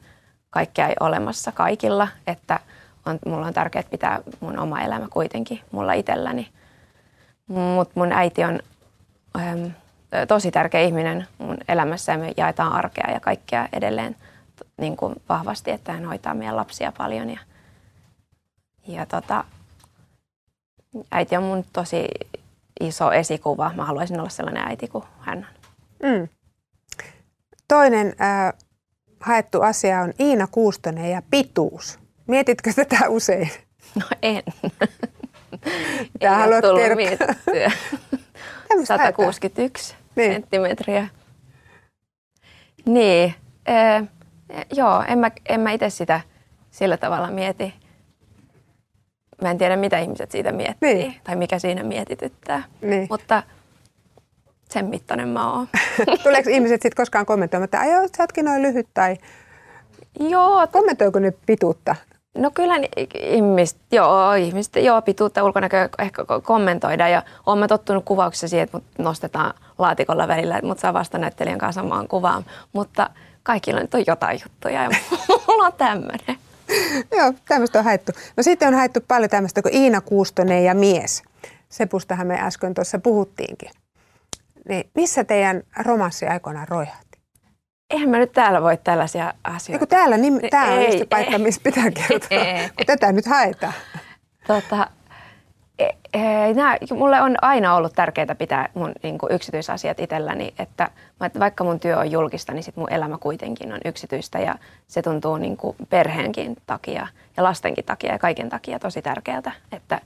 kaikkea 0.50 0.88
ei 0.88 0.96
olemassa 1.00 1.52
kaikilla, 1.52 2.08
että 2.28 2.60
on, 3.06 3.20
mulla 3.26 3.48
on 3.48 3.54
tärkeää 3.54 3.84
pitää 3.92 4.20
mun 4.40 4.60
oma 4.60 4.82
elämä 4.82 5.08
kuitenkin 5.10 5.60
mulla 5.72 5.94
itselläni. 5.94 6.50
Mutta 7.48 7.92
mun 7.96 8.12
äiti 8.12 8.44
on 8.44 8.60
äm, 9.38 9.72
tosi 10.28 10.52
tärkeä 10.52 10.82
ihminen 10.82 11.28
mun 11.38 11.58
elämässä 11.68 12.12
ja 12.12 12.18
me 12.18 12.32
jaetaan 12.38 12.74
arkea 12.74 13.12
ja 13.12 13.20
kaikkea 13.20 13.68
edelleen 13.74 14.16
niin 14.78 14.98
kuin 14.98 15.16
vahvasti, 15.30 15.72
että 15.72 15.94
hän 15.94 16.06
hoitaa 16.06 16.34
meidän 16.34 16.56
lapsia 16.56 16.94
paljon. 16.98 17.30
Ja, 17.30 17.40
ja 18.88 19.06
tota, 19.06 19.44
äiti 21.12 21.38
on 21.38 21.44
mun 21.44 21.66
tosi 21.74 22.08
iso 22.80 23.12
esikuva. 23.12 23.72
Mä 23.76 23.86
haluaisin 23.86 24.20
olla 24.20 24.30
sellainen 24.30 24.68
äiti 24.68 24.88
kuin 24.88 25.04
hän 25.20 25.38
on. 25.38 25.46
Mm. 26.10 26.28
Toinen 27.68 28.08
äh, 28.08 28.54
haettu 29.20 29.62
asia 29.62 30.02
on 30.02 30.14
Iina 30.20 30.48
Kuustonen 30.48 31.12
ja 31.12 31.22
pituus. 31.30 32.00
Mietitkö 32.28 32.74
tätä 32.74 33.10
usein? 33.10 33.52
No 33.96 34.06
en. 34.22 34.44
Mitä 36.14 36.36
haluat 36.36 36.64
mietittyä. 36.96 37.72
161 38.84 39.96
niin. 40.16 40.32
senttimetriä. 40.34 41.08
Niin, 42.86 43.36
äh, 43.70 44.04
joo, 44.76 45.04
en 45.08 45.20
mä, 45.20 45.32
en 45.50 45.60
mä 45.60 45.72
itse 45.72 45.90
sitä 45.90 46.22
sillä 46.72 46.98
tavalla 46.98 47.32
mieti. 47.32 47.74
Mä 49.44 49.52
en 49.52 49.58
tiedä, 49.58 49.76
mitä 49.76 50.00
ihmiset 50.00 50.32
siitä 50.32 50.52
miettii 50.52 50.94
niin. 50.94 51.16
tai 51.24 51.36
mikä 51.36 51.60
siinä 51.60 51.84
mietityttää. 51.84 52.64
Niin. 52.82 53.08
Mutta 53.10 53.44
sen 54.70 54.86
mittainen 54.86 55.30
mä 55.30 55.54
oon. 55.54 55.68
Tuleeko 56.24 56.50
ihmiset 56.50 56.82
sitten 56.82 57.02
koskaan 57.02 57.26
kommentoimaan, 57.26 57.64
että 57.64 57.86
joo, 57.86 58.08
sä 58.18 58.24
ootkin 58.24 58.46
noin 58.46 58.62
lyhyt 58.62 58.88
tai... 58.94 59.18
Joo. 60.20 60.68
Kommentoiko 60.72 61.20
ne 61.20 61.34
pituutta? 61.46 61.96
No 62.38 62.52
kyllä 62.52 62.76
ihmiset, 63.16 63.80
joo, 63.92 64.34
ihmiset, 64.34 64.76
joo, 64.76 65.02
pituutta 65.02 65.44
ulkonäköä 65.44 65.90
ehkä 66.00 66.26
kommentoida 66.44 67.08
ja 67.08 67.24
olen 67.46 67.60
mä 67.60 67.68
tottunut 67.68 68.06
kuvauksessa 68.06 68.48
siihen, 68.48 68.64
että 68.64 68.78
mut 68.78 68.86
nostetaan 68.98 69.54
laatikolla 69.78 70.28
välillä, 70.28 70.56
että 70.56 70.68
mut 70.68 70.80
saa 70.80 70.94
vasta 70.94 71.18
näyttelijän 71.18 71.60
kanssa 71.60 71.82
samaan 71.82 72.08
kuvaan, 72.08 72.46
mutta 72.74 73.10
kaikilla 73.44 73.80
nyt 73.80 73.94
on 73.94 74.04
jotain 74.08 74.40
juttuja 74.44 74.84
ja 74.84 74.90
mulla 75.48 75.66
on 75.66 75.74
tämmöinen. 75.78 76.38
joo, 77.18 77.34
tämmöistä 77.48 77.80
on 77.80 77.86
haettu. 77.86 78.12
No 78.38 78.44
sitten 78.44 78.68
on 78.68 78.74
haettu 78.74 79.00
paljon 79.08 79.30
tämmöistä 79.30 79.62
kuin 79.62 79.76
Iina 79.76 80.02
Kuustonen 80.02 80.64
ja 80.64 80.76
mies. 80.76 81.24
Sepustahan 81.70 82.28
me 82.28 82.40
äsken 82.42 82.74
tuossa 82.74 83.00
puhuttiinkin. 83.00 83.70
Niin 84.70 84.90
missä 84.96 85.24
teidän 85.24 85.64
romanssi 85.78 86.26
aikoinaan 86.26 86.68
roihahti? 86.68 87.20
Eihän 87.90 88.10
mä 88.10 88.18
nyt 88.18 88.32
täällä 88.32 88.62
voi 88.62 88.78
tällaisia 88.78 89.34
asioita. 89.44 89.76
Eiku 89.76 89.86
täällä, 89.86 90.18
niin, 90.18 90.42
tää 90.50 90.74
on 90.74 90.84
just 90.86 90.98
se 90.98 91.06
paikka, 91.06 91.38
missä 91.38 91.62
pitää 91.64 91.92
kertoa, 92.08 92.38
ei, 92.38 92.70
kun 92.70 92.86
tätä 92.86 93.12
nyt 93.12 93.26
haetaan. 93.26 93.74
Tota, 94.48 94.88
e, 95.80 95.86
e, 96.14 96.54
nää, 96.54 96.78
mulle 96.96 97.22
on 97.22 97.36
aina 97.42 97.76
ollut 97.76 97.94
tärkeää 97.94 98.36
pitää 98.38 98.70
mun 98.74 98.92
niin 99.04 99.18
kuin 99.18 99.32
yksityisasiat 99.32 100.00
itselläni, 100.00 100.54
että 100.60 100.90
vaikka 101.40 101.64
mun 101.64 101.80
työ 101.80 101.98
on 101.98 102.12
julkista, 102.12 102.54
niin 102.54 102.64
sit 102.64 102.76
mun 102.76 102.94
elämä 102.94 103.18
kuitenkin 103.18 103.74
on 103.74 103.80
yksityistä 103.86 104.40
ja 104.40 104.56
se 104.88 105.02
tuntuu 105.02 105.38
niin 105.38 105.58
kuin 105.58 105.76
perheenkin 105.90 106.56
takia 106.66 107.08
ja 107.38 107.44
lastenkin 107.44 107.86
takia 107.86 108.12
ja 108.12 108.20
kaiken 108.20 108.50
takia 108.50 108.80
tosi 108.80 109.02
tärkeältä, 109.02 109.52
että 109.72 110.02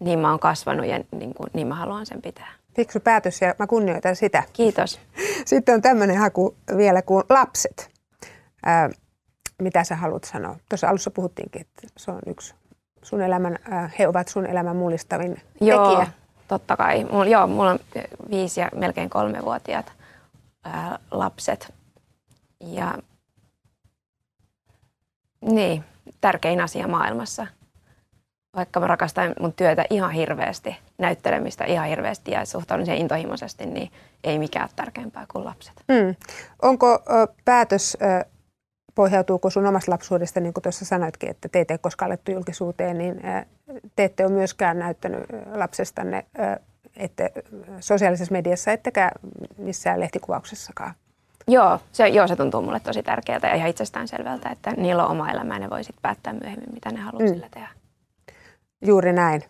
niin 0.00 0.18
mä 0.18 0.30
oon 0.30 0.40
kasvanut 0.40 0.86
ja 0.86 1.00
niin, 1.12 1.34
kuin, 1.34 1.50
niin 1.52 1.66
mä 1.66 1.74
haluan 1.74 2.06
sen 2.06 2.22
pitää. 2.22 2.52
Fiksu 2.76 3.00
päätös 3.00 3.40
ja 3.40 3.54
mä 3.58 3.66
kunnioitan 3.66 4.16
sitä. 4.16 4.42
Kiitos. 4.52 5.00
Sitten 5.46 5.74
on 5.74 5.82
tämmöinen 5.82 6.18
haku 6.18 6.56
vielä 6.76 7.02
kuin 7.02 7.24
lapset. 7.28 7.90
Ää, 8.66 8.90
mitä 9.62 9.84
sä 9.84 9.96
haluat 9.96 10.24
sanoa? 10.24 10.56
Tuossa 10.68 10.88
alussa 10.88 11.10
puhuttiinkin, 11.10 11.60
että 11.60 11.82
se 11.96 12.10
on 12.10 12.20
yksi 12.26 12.54
sun 13.04 13.22
elämän, 13.22 13.58
ää, 13.70 13.90
he 13.98 14.08
ovat 14.08 14.28
sun 14.28 14.46
elämän 14.46 14.76
mullistavin 14.76 15.40
joo, 15.60 15.88
tekijä. 15.88 16.12
totta 16.48 16.76
kai. 16.76 17.04
Mulla, 17.04 17.26
joo, 17.26 17.46
mulla 17.46 17.70
on 17.70 17.78
viisi 18.30 18.60
ja 18.60 18.68
melkein 18.74 19.10
kolmevuotiaat 19.10 19.92
ää, 20.64 20.98
lapset. 21.10 21.74
Ja 22.60 22.98
niin, 25.40 25.84
tärkein 26.20 26.60
asia 26.60 26.88
maailmassa– 26.88 27.46
vaikka 28.56 28.80
mä 28.80 28.86
rakastan 28.86 29.34
mun 29.40 29.52
työtä 29.52 29.84
ihan 29.90 30.10
hirveästi, 30.10 30.76
näyttelemistä 30.98 31.64
ihan 31.64 31.88
hirveästi 31.88 32.30
ja 32.30 32.44
suhtaudun 32.44 32.86
siihen 32.86 33.00
intohimoisesti, 33.00 33.66
niin 33.66 33.90
ei 34.24 34.38
mikään 34.38 34.64
ole 34.64 34.70
tärkeämpää 34.76 35.26
kuin 35.32 35.44
lapset. 35.44 35.74
Mm. 35.88 36.14
Onko 36.62 36.92
ö, 36.92 36.98
päätös, 37.44 37.96
ö, 38.02 38.24
pohjautuuko 38.94 39.50
sun 39.50 39.66
omasta 39.66 39.92
lapsuudesta, 39.92 40.40
niin 40.40 40.54
kuin 40.54 40.62
tuossa 40.62 40.84
sanoitkin, 40.84 41.30
että 41.30 41.48
te 41.48 41.60
ette 41.60 41.78
koskaan 41.78 42.10
alettu 42.10 42.30
julkisuuteen, 42.30 42.98
niin 42.98 43.20
ö, 43.26 43.44
te 43.96 44.04
ette 44.04 44.26
ole 44.26 44.32
myöskään 44.32 44.78
näyttänyt 44.78 45.20
lapsestanne 45.54 46.24
ö, 46.38 46.60
ette 46.96 47.32
sosiaalisessa 47.80 48.32
mediassa, 48.32 48.72
ettekä 48.72 49.10
missään 49.58 50.00
lehtikuvauksessakaan? 50.00 50.94
Joo 51.48 51.80
se, 51.92 52.08
joo, 52.08 52.28
se 52.28 52.36
tuntuu 52.36 52.62
mulle 52.62 52.80
tosi 52.80 53.02
tärkeältä 53.02 53.46
ja 53.46 53.54
ihan 53.54 53.70
itsestäänselvältä, 53.70 54.48
että 54.48 54.70
niillä 54.70 55.04
on 55.04 55.10
oma 55.10 55.30
elämä 55.30 55.54
ja 55.54 55.58
ne 55.58 55.70
voi 55.70 55.84
sitten 55.84 56.02
päättää 56.02 56.32
myöhemmin, 56.32 56.74
mitä 56.74 56.90
ne 56.90 57.00
haluaa 57.00 57.22
mm. 57.22 57.28
sillä 57.28 57.48
tehdä. 57.50 57.68
Juuri 58.84 59.12
näin. 59.12 59.42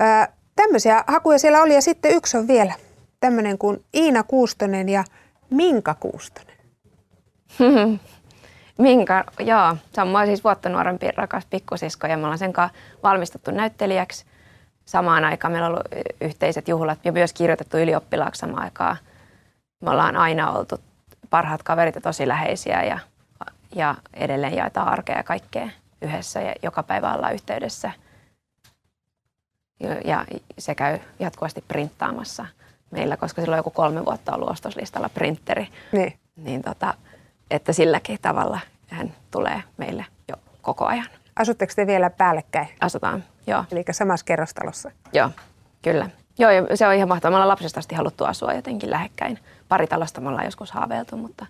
Öö, 0.00 0.06
tämmöisiä 0.56 1.04
hakuja 1.06 1.38
siellä 1.38 1.62
oli 1.62 1.74
ja 1.74 1.82
sitten 1.82 2.12
yksi 2.12 2.36
on 2.36 2.48
vielä 2.48 2.72
tämmöinen 3.20 3.58
kuin 3.58 3.84
Iina 3.94 4.22
Kuustonen 4.22 4.88
ja 4.88 5.04
Minka 5.50 5.94
Kuustonen. 5.94 6.56
Minka, 8.78 9.24
joo. 9.38 9.76
Se 9.92 10.02
on 10.02 10.26
siis 10.26 10.44
vuotta 10.44 10.68
nuorempi 10.68 11.10
rakas 11.16 11.46
pikkusisko 11.46 12.06
ja 12.06 12.16
me 12.16 12.22
ollaan 12.22 12.38
sen 12.38 12.52
kanssa 12.52 12.78
valmistuttu 13.02 13.50
näyttelijäksi. 13.50 14.24
Samaan 14.84 15.24
aikaan 15.24 15.52
meillä 15.52 15.66
on 15.66 15.72
ollut 15.72 15.86
yhteiset 16.20 16.68
juhlat 16.68 16.98
ja 17.04 17.12
myös 17.12 17.32
kirjoitettu 17.32 17.76
ylioppilaaksi 17.76 18.38
samaan 18.38 18.62
aikaan. 18.62 18.96
Me 19.80 19.90
ollaan 19.90 20.16
aina 20.16 20.52
oltu 20.52 20.80
parhaat 21.30 21.62
kaverit 21.62 21.94
ja 21.94 22.00
tosi 22.00 22.28
läheisiä 22.28 22.82
ja, 22.82 22.98
ja 23.74 23.94
edelleen 24.14 24.56
jaetaan 24.56 24.88
arkea 24.88 25.16
ja 25.16 25.22
kaikkea 25.22 25.68
yhdessä 26.02 26.40
ja 26.40 26.54
joka 26.62 26.82
päivä 26.82 27.14
ollaan 27.14 27.34
yhteydessä– 27.34 27.92
ja 30.04 30.26
se 30.58 30.74
käy 30.74 30.98
jatkuvasti 31.18 31.64
printtaamassa 31.68 32.46
meillä, 32.90 33.16
koska 33.16 33.42
silloin 33.42 33.58
joku 33.58 33.70
kolme 33.70 34.04
vuotta 34.04 34.34
ollut 34.34 34.50
ostoslistalla 34.50 35.08
printeri. 35.08 35.68
Niin. 35.92 36.18
niin 36.36 36.62
tota, 36.62 36.94
että 37.50 37.72
silläkin 37.72 38.18
tavalla 38.22 38.60
hän 38.88 39.14
tulee 39.30 39.62
meille 39.76 40.06
jo 40.28 40.36
koko 40.62 40.84
ajan. 40.84 41.06
Asutteko 41.36 41.72
te 41.76 41.86
vielä 41.86 42.10
päällekkäin? 42.10 42.68
Asutaan, 42.80 43.24
joo. 43.46 43.64
Eli 43.72 43.84
samassa 43.90 44.24
kerrostalossa? 44.24 44.90
Joo, 45.12 45.30
kyllä. 45.82 46.10
Joo, 46.38 46.50
ja 46.50 46.76
se 46.76 46.86
on 46.86 46.94
ihan 46.94 47.08
mahtavaa. 47.08 47.30
Me 47.30 47.36
ollaan 47.36 47.48
lapsesta 47.48 47.80
asti 47.80 47.94
haluttu 47.94 48.24
asua 48.24 48.52
jotenkin 48.52 48.90
lähekkäin. 48.90 49.38
Pari 49.68 49.86
talosta 49.86 50.20
me 50.20 50.28
ollaan 50.28 50.44
joskus 50.44 50.72
haaveiltu, 50.72 51.16
mutta 51.16 51.46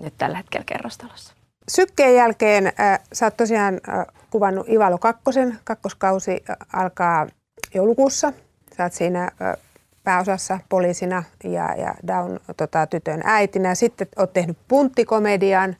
nyt 0.00 0.14
tällä 0.18 0.36
hetkellä 0.36 0.64
kerrostalossa. 0.64 1.34
Sykkeen 1.68 2.14
jälkeen 2.14 2.66
äh, 2.66 3.00
sä 3.12 3.26
oot 3.26 3.36
tosiaan 3.36 3.74
äh, 3.74 4.06
kuvannut 4.30 4.68
Ivalo 4.68 4.98
kakkosen. 4.98 5.58
Kakkoskausi 5.64 6.44
äh, 6.50 6.56
alkaa 6.72 7.26
joulukuussa. 7.74 8.32
Sä 8.76 8.82
oot 8.82 8.92
siinä 8.92 9.30
pääosassa 10.08 10.60
poliisina 10.68 11.22
ja, 11.44 11.74
ja 11.74 11.94
Down-tytön 12.06 13.18
tota, 13.20 13.30
äitinä. 13.30 13.74
Sitten 13.74 14.08
oot 14.18 14.32
tehnyt 14.32 14.58
punttikomedian, 14.68 15.76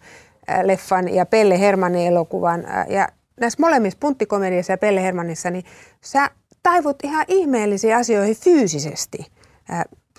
leffan 0.62 1.14
ja 1.14 1.26
Pelle 1.26 1.60
Hermannin 1.60 2.06
elokuvan. 2.06 2.64
Ja 2.88 3.08
näissä 3.40 3.60
molemmissa 3.60 3.98
punttikomediassa 4.00 4.72
ja 4.72 4.78
Pelle 4.78 5.02
Hermannissa, 5.02 5.50
niin 5.50 5.64
sä 6.00 6.30
taivut 6.62 6.96
ihan 7.02 7.24
ihmeellisiin 7.28 7.96
asioihin 7.96 8.36
fyysisesti. 8.36 9.18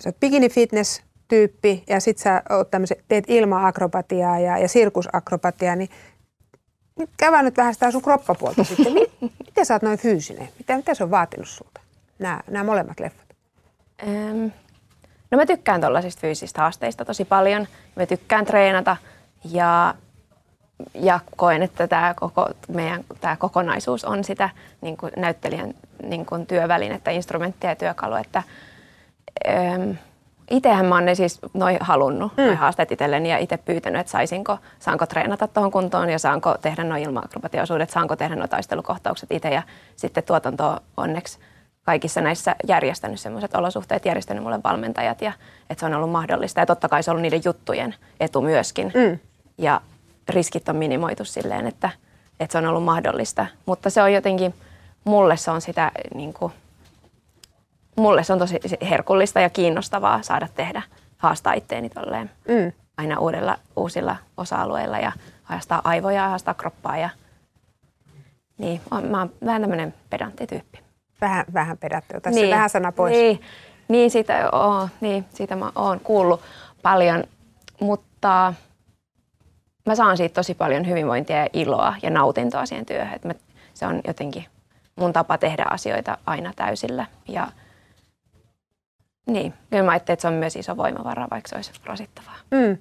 Sä 0.00 0.08
oot 0.08 0.20
bikini 0.20 0.48
fitness 0.48 1.02
tyyppi 1.28 1.84
ja 1.88 2.00
sit 2.00 2.18
sä 2.18 2.42
oot 2.50 2.68
teet 3.08 3.24
ilma-akrobatiaa 3.28 4.38
ja, 4.38 4.58
ja 4.58 4.68
sirkusakrobatiaa, 4.68 5.76
niin 5.76 5.88
nyt 6.98 7.10
käydään 7.16 7.44
nyt 7.44 7.56
vähän 7.56 7.74
sitä 7.74 7.90
sun 7.90 8.02
kroppapuolta 8.02 8.64
sitten. 8.64 8.92
Miten 9.46 9.66
sä 9.66 9.74
oot 9.74 9.82
noin 9.82 9.98
fyysinen? 9.98 10.48
Mitä, 10.58 10.76
mitä 10.76 10.94
se 10.94 11.04
on 11.04 11.10
vaatinut 11.10 11.48
sulta, 11.48 11.80
nämä, 12.18 12.40
nämä 12.50 12.64
molemmat 12.64 13.00
leffat? 13.00 13.29
Ähm, 14.02 14.46
no 15.30 15.38
mä 15.38 15.46
tykkään 15.46 15.80
tuollaisista 15.80 16.20
fyysisistä 16.20 16.60
haasteista 16.60 17.04
tosi 17.04 17.24
paljon. 17.24 17.66
Mä 17.96 18.06
tykkään 18.06 18.46
treenata 18.46 18.96
ja, 19.44 19.94
ja 20.94 21.20
koen, 21.36 21.62
että 21.62 21.88
tämä 21.88 22.14
koko, 22.14 22.48
meidän 22.68 23.04
tämä 23.20 23.36
kokonaisuus 23.36 24.04
on 24.04 24.24
sitä 24.24 24.50
niin 24.80 24.96
kuin 24.96 25.12
näyttelijän 25.16 25.74
niin 26.02 26.26
kuin 26.26 26.46
työvälinettä, 26.46 27.10
instrumenttia 27.10 27.70
ja 27.70 27.76
työkalu. 27.76 28.14
Että, 28.14 28.42
ähm, 29.48 29.90
Itsehän 30.50 30.86
mä 30.86 30.94
oon 30.94 31.04
ne 31.04 31.14
siis 31.14 31.38
noin 31.54 31.76
halunnut, 31.80 32.36
mm. 32.36 32.44
noin 32.44 32.56
haasteet 32.56 32.92
itselleni 32.92 33.30
ja 33.30 33.38
itse 33.38 33.56
pyytänyt, 33.56 34.00
että 34.00 34.10
saisinko, 34.10 34.58
saanko 34.78 35.06
treenata 35.06 35.48
tuohon 35.48 35.70
kuntoon 35.70 36.10
ja 36.10 36.18
saanko 36.18 36.54
tehdä 36.62 36.84
noin 36.84 37.02
ilma-akrobatiaosuudet, 37.02 37.90
saanko 37.90 38.16
tehdä 38.16 38.36
noin 38.36 38.50
taistelukohtaukset 38.50 39.32
itse 39.32 39.48
ja 39.48 39.62
sitten 39.96 40.22
tuotanto 40.22 40.78
onneksi 40.96 41.38
kaikissa 41.90 42.20
näissä 42.20 42.56
järjestänyt 42.68 43.20
sellaiset 43.20 43.54
olosuhteet, 43.54 44.04
järjestänyt 44.04 44.42
mulle 44.42 44.60
valmentajat 44.64 45.22
ja 45.22 45.32
että 45.70 45.80
se 45.80 45.86
on 45.86 45.94
ollut 45.94 46.10
mahdollista. 46.10 46.60
Ja 46.60 46.66
totta 46.66 46.88
kai 46.88 47.02
se 47.02 47.10
on 47.10 47.12
ollut 47.12 47.22
niiden 47.22 47.42
juttujen 47.44 47.94
etu 48.20 48.40
myöskin. 48.40 48.92
Mm. 48.94 49.18
Ja 49.58 49.80
riskit 50.28 50.68
on 50.68 50.76
minimoitu 50.76 51.24
silleen, 51.24 51.66
että, 51.66 51.90
että 52.40 52.52
se 52.52 52.58
on 52.58 52.66
ollut 52.66 52.84
mahdollista. 52.84 53.46
Mutta 53.66 53.90
se 53.90 54.02
on 54.02 54.12
jotenkin, 54.12 54.54
mulle 55.04 55.36
se 55.36 55.50
on 55.50 55.60
sitä 55.60 55.92
niin 56.14 56.32
kuin, 56.32 56.52
mulle 57.96 58.24
se 58.24 58.32
on 58.32 58.38
tosi 58.38 58.60
herkullista 58.90 59.40
ja 59.40 59.50
kiinnostavaa 59.50 60.22
saada 60.22 60.48
tehdä, 60.54 60.82
haastaa 61.18 61.52
itteeni 61.52 61.88
tolleen 61.88 62.30
mm. 62.48 62.72
aina 62.96 63.18
uudella, 63.18 63.56
uusilla 63.76 64.16
osa-alueilla 64.36 64.98
ja 64.98 65.12
haastaa 65.42 65.80
aivoja 65.84 66.22
ja 66.22 66.28
haastaa 66.28 66.54
kroppaa. 66.54 66.96
Ja, 66.96 67.10
niin, 68.58 68.80
mä 69.10 69.18
oon 69.18 69.32
vähän 69.44 69.60
tämmöinen 69.60 69.94
pedanttityyppi. 70.10 70.89
Vähän, 71.20 71.44
vähän 71.54 71.78
pedatti, 71.78 72.16
ota 72.16 72.30
niin, 72.30 72.50
vähän 72.50 72.70
sana 72.70 72.92
pois. 72.92 73.12
Niin, 73.12 73.40
niin, 73.88 74.10
siitä, 74.10 74.50
oo, 74.52 74.88
niin, 75.00 75.24
siitä 75.34 75.56
mä 75.56 75.72
oon 75.74 76.00
kuullut 76.00 76.40
paljon, 76.82 77.24
mutta 77.80 78.54
mä 79.86 79.94
saan 79.94 80.16
siitä 80.16 80.34
tosi 80.34 80.54
paljon 80.54 80.88
hyvinvointia 80.88 81.36
ja 81.36 81.48
iloa 81.52 81.94
ja 82.02 82.10
nautintoa 82.10 82.66
siihen 82.66 82.86
työhön. 82.86 83.14
Että 83.14 83.28
mä, 83.28 83.34
se 83.74 83.86
on 83.86 84.00
jotenkin 84.06 84.46
mun 84.96 85.12
tapa 85.12 85.38
tehdä 85.38 85.64
asioita 85.70 86.18
aina 86.26 86.52
täysillä. 86.56 87.06
Ja 87.28 87.48
niin, 89.26 89.54
kyllä 89.70 89.82
mä 89.82 89.90
ajattelin, 89.90 90.14
että 90.14 90.22
se 90.22 90.28
on 90.28 90.34
myös 90.34 90.56
iso 90.56 90.76
voimavara, 90.76 91.28
vaikka 91.30 91.48
se 91.48 91.56
olisi 91.56 91.72
rasittavaa. 91.84 92.36
Mm. 92.50 92.78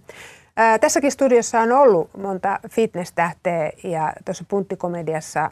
Ää, 0.58 0.79
tässäkin 0.79 1.12
studiossa 1.12 1.60
on 1.60 1.72
ollut 1.72 2.10
monta 2.17 2.60
fitness-tähteä 2.69 3.72
ja 3.84 4.13
tuossa 4.25 4.43
punttikomediassa 4.48 5.51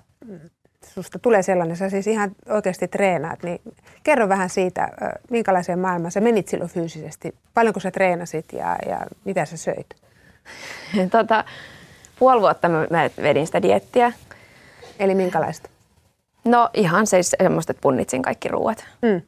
susta 0.86 1.20
tulee 1.20 1.44
sellainen, 1.44 1.78
sä 1.78 1.90
siis 1.90 2.08
ihan 2.08 2.32
oikeasti 2.50 2.88
treenaat, 2.88 3.44
niin 3.44 3.62
kerro 4.04 4.30
vähän 4.30 4.50
siitä, 4.50 4.90
minkälaiseen 5.32 5.80
maailmaan 5.80 6.12
sä 6.12 6.22
menit 6.22 6.48
silloin 6.48 6.70
fyysisesti, 6.70 7.36
paljonko 7.54 7.80
sä 7.80 7.92
treenasit 7.92 8.54
ja, 8.54 8.76
ja 8.90 9.00
mitä 9.26 9.46
sä 9.46 9.58
söit? 9.58 9.88
tota, 11.12 11.44
puoli 12.20 12.42
vuotta 12.42 12.70
mä 12.70 13.10
vedin 13.22 13.46
sitä 13.46 13.62
diettiä. 13.62 14.12
Eli 15.00 15.16
minkälaista? 15.16 15.70
No 16.46 16.70
ihan 16.74 17.08
siis 17.08 17.36
semmoista, 17.44 17.72
että 17.72 17.82
punnitsin 17.82 18.22
kaikki 18.22 18.48
ruuat. 18.48 18.86
Mm. 19.02 19.22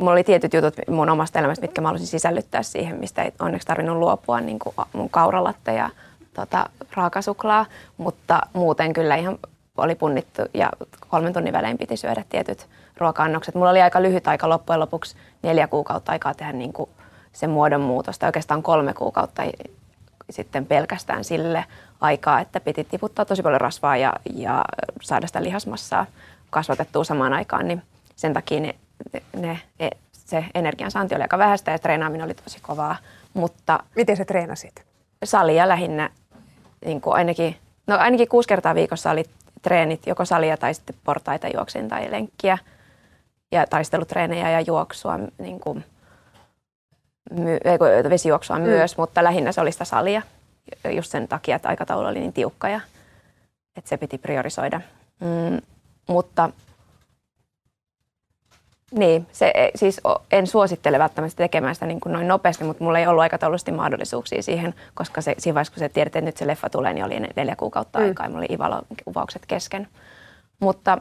Mulla 0.00 0.12
oli 0.12 0.24
tietyt 0.24 0.54
jutut 0.54 0.74
mun 0.88 1.10
omasta 1.10 1.38
elämästä, 1.38 1.64
mitkä 1.66 1.80
mä 1.80 1.88
halusin 1.88 2.06
sisällyttää 2.06 2.62
siihen, 2.62 2.96
mistä 2.96 3.22
ei 3.22 3.32
onneksi 3.38 3.66
tarvinnut 3.66 3.96
luopua, 3.96 4.40
niin 4.40 4.58
kuin 4.58 4.74
mun 4.92 5.10
kauralatte 5.10 5.74
ja 5.74 5.90
tota, 6.34 6.70
raakasuklaa, 6.92 7.66
mutta 7.96 8.40
muuten 8.52 8.92
kyllä 8.92 9.16
ihan 9.16 9.38
oli 9.80 9.94
punnittu 9.94 10.42
ja 10.54 10.70
kolmen 11.08 11.32
tunnin 11.32 11.52
välein 11.52 11.78
piti 11.78 11.96
syödä 11.96 12.24
tietyt 12.28 12.66
ruoka-annokset. 12.96 13.54
Mulla 13.54 13.70
oli 13.70 13.82
aika 13.82 14.02
lyhyt 14.02 14.28
aika 14.28 14.48
loppujen 14.48 14.80
lopuksi 14.80 15.16
neljä 15.42 15.68
kuukautta 15.68 16.12
aikaa 16.12 16.34
tehdä 16.34 16.52
niin 16.52 16.72
kuin 16.72 16.90
sen 17.32 17.50
muodonmuutosta, 17.50 18.26
oikeastaan 18.26 18.62
kolme 18.62 18.94
kuukautta 18.94 19.42
sitten 20.30 20.66
pelkästään 20.66 21.24
sille 21.24 21.64
aikaa, 22.00 22.40
että 22.40 22.60
piti 22.60 22.84
tiputtaa 22.84 23.24
tosi 23.24 23.42
paljon 23.42 23.60
rasvaa 23.60 23.96
ja, 23.96 24.12
ja 24.34 24.64
saada 25.02 25.26
sitä 25.26 25.42
lihasmassaa 25.42 26.06
kasvatettua 26.50 27.04
samaan 27.04 27.32
aikaan, 27.32 27.68
niin 27.68 27.82
sen 28.16 28.32
takia 28.32 28.60
ne, 28.60 28.74
ne, 29.36 29.60
e, 29.80 29.88
se 30.12 30.44
energiansaanti 30.54 31.14
oli 31.14 31.22
aika 31.22 31.38
vähäistä 31.38 31.70
ja 31.70 31.78
treenaaminen 31.78 32.24
oli 32.24 32.34
tosi 32.34 32.58
kovaa. 32.62 32.96
Mutta 33.34 33.80
Miten 33.96 34.16
sä 34.16 34.24
treenasit? 34.24 34.84
Salia 35.24 35.68
lähinnä, 35.68 36.10
niin 36.84 37.00
kuin 37.00 37.16
ainakin, 37.16 37.56
no 37.86 37.96
ainakin 37.96 38.28
kuusi 38.28 38.48
kertaa 38.48 38.74
viikossa 38.74 39.10
oli 39.10 39.24
treenit, 39.62 40.06
joko 40.06 40.24
salia 40.24 40.56
tai 40.56 40.74
sitten 40.74 40.96
portaita 41.04 41.48
juoksin 41.48 41.88
tai 41.88 42.10
lenkkiä 42.10 42.58
ja 43.52 43.66
taistelutreenejä 43.66 44.50
ja 44.50 44.60
juoksua, 44.60 45.18
niin 45.38 45.60
kuin, 45.60 45.84
my, 47.30 47.58
vesijuoksua 48.10 48.58
mm. 48.58 48.62
myös, 48.62 48.96
mutta 48.96 49.24
lähinnä 49.24 49.52
se 49.52 49.60
oli 49.60 49.72
sitä 49.72 49.84
salia 49.84 50.22
just 50.90 51.10
sen 51.10 51.28
takia, 51.28 51.56
että 51.56 51.68
aikataulu 51.68 52.06
oli 52.06 52.20
niin 52.20 52.32
tiukka 52.32 52.68
ja 52.68 52.80
että 53.76 53.88
se 53.88 53.96
piti 53.96 54.18
priorisoida. 54.18 54.80
Mm, 55.20 55.58
mutta 56.08 56.50
niin, 58.90 59.26
se, 59.32 59.52
e, 59.54 59.70
siis 59.74 60.00
en 60.32 60.46
suosittele 60.46 60.98
välttämättä 60.98 61.36
tekemään 61.36 61.74
sitä 61.74 61.86
niin 61.86 62.00
kuin 62.00 62.12
noin 62.12 62.28
nopeasti, 62.28 62.64
mutta 62.64 62.84
mulla 62.84 62.98
ei 62.98 63.06
ollut 63.06 63.22
aikataulullisesti 63.22 63.72
mahdollisuuksia 63.72 64.42
siihen, 64.42 64.74
koska 64.94 65.20
se, 65.20 65.34
siinä 65.38 65.54
vaiheessa, 65.54 65.72
kun 65.72 65.78
se 65.78 65.88
tiedettiin, 65.88 66.20
että 66.20 66.28
nyt 66.28 66.36
se 66.36 66.46
leffa 66.46 66.70
tulee, 66.70 66.92
niin 66.92 67.04
oli 67.04 67.20
neljä 67.36 67.56
kuukautta 67.56 67.98
mm. 67.98 68.04
aikaa 68.04 68.26
ja 68.26 68.30
mulla 68.30 68.40
oli 68.40 68.54
Ivalo-kuvaukset 68.54 69.42
kesken. 69.48 69.88
Mutta, 70.60 70.98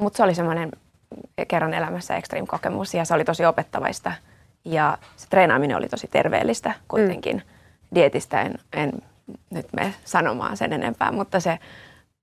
mutta 0.00 0.16
se 0.16 0.22
oli 0.22 0.34
semmoinen 0.34 0.70
kerran 1.48 1.74
elämässä 1.74 2.16
extreme-kokemus 2.16 2.94
ja 2.94 3.04
se 3.04 3.14
oli 3.14 3.24
tosi 3.24 3.46
opettavaista. 3.46 4.12
Ja 4.64 4.98
se 5.16 5.26
treenaaminen 5.28 5.76
oli 5.76 5.88
tosi 5.88 6.08
terveellistä 6.08 6.74
kuitenkin. 6.88 7.36
Mm. 7.36 7.94
Dietistä 7.94 8.42
en, 8.42 8.54
en 8.72 8.92
nyt 9.50 9.66
mene 9.72 9.94
sanomaan 10.04 10.56
sen 10.56 10.72
enempää, 10.72 11.12
mutta 11.12 11.40
se 11.40 11.58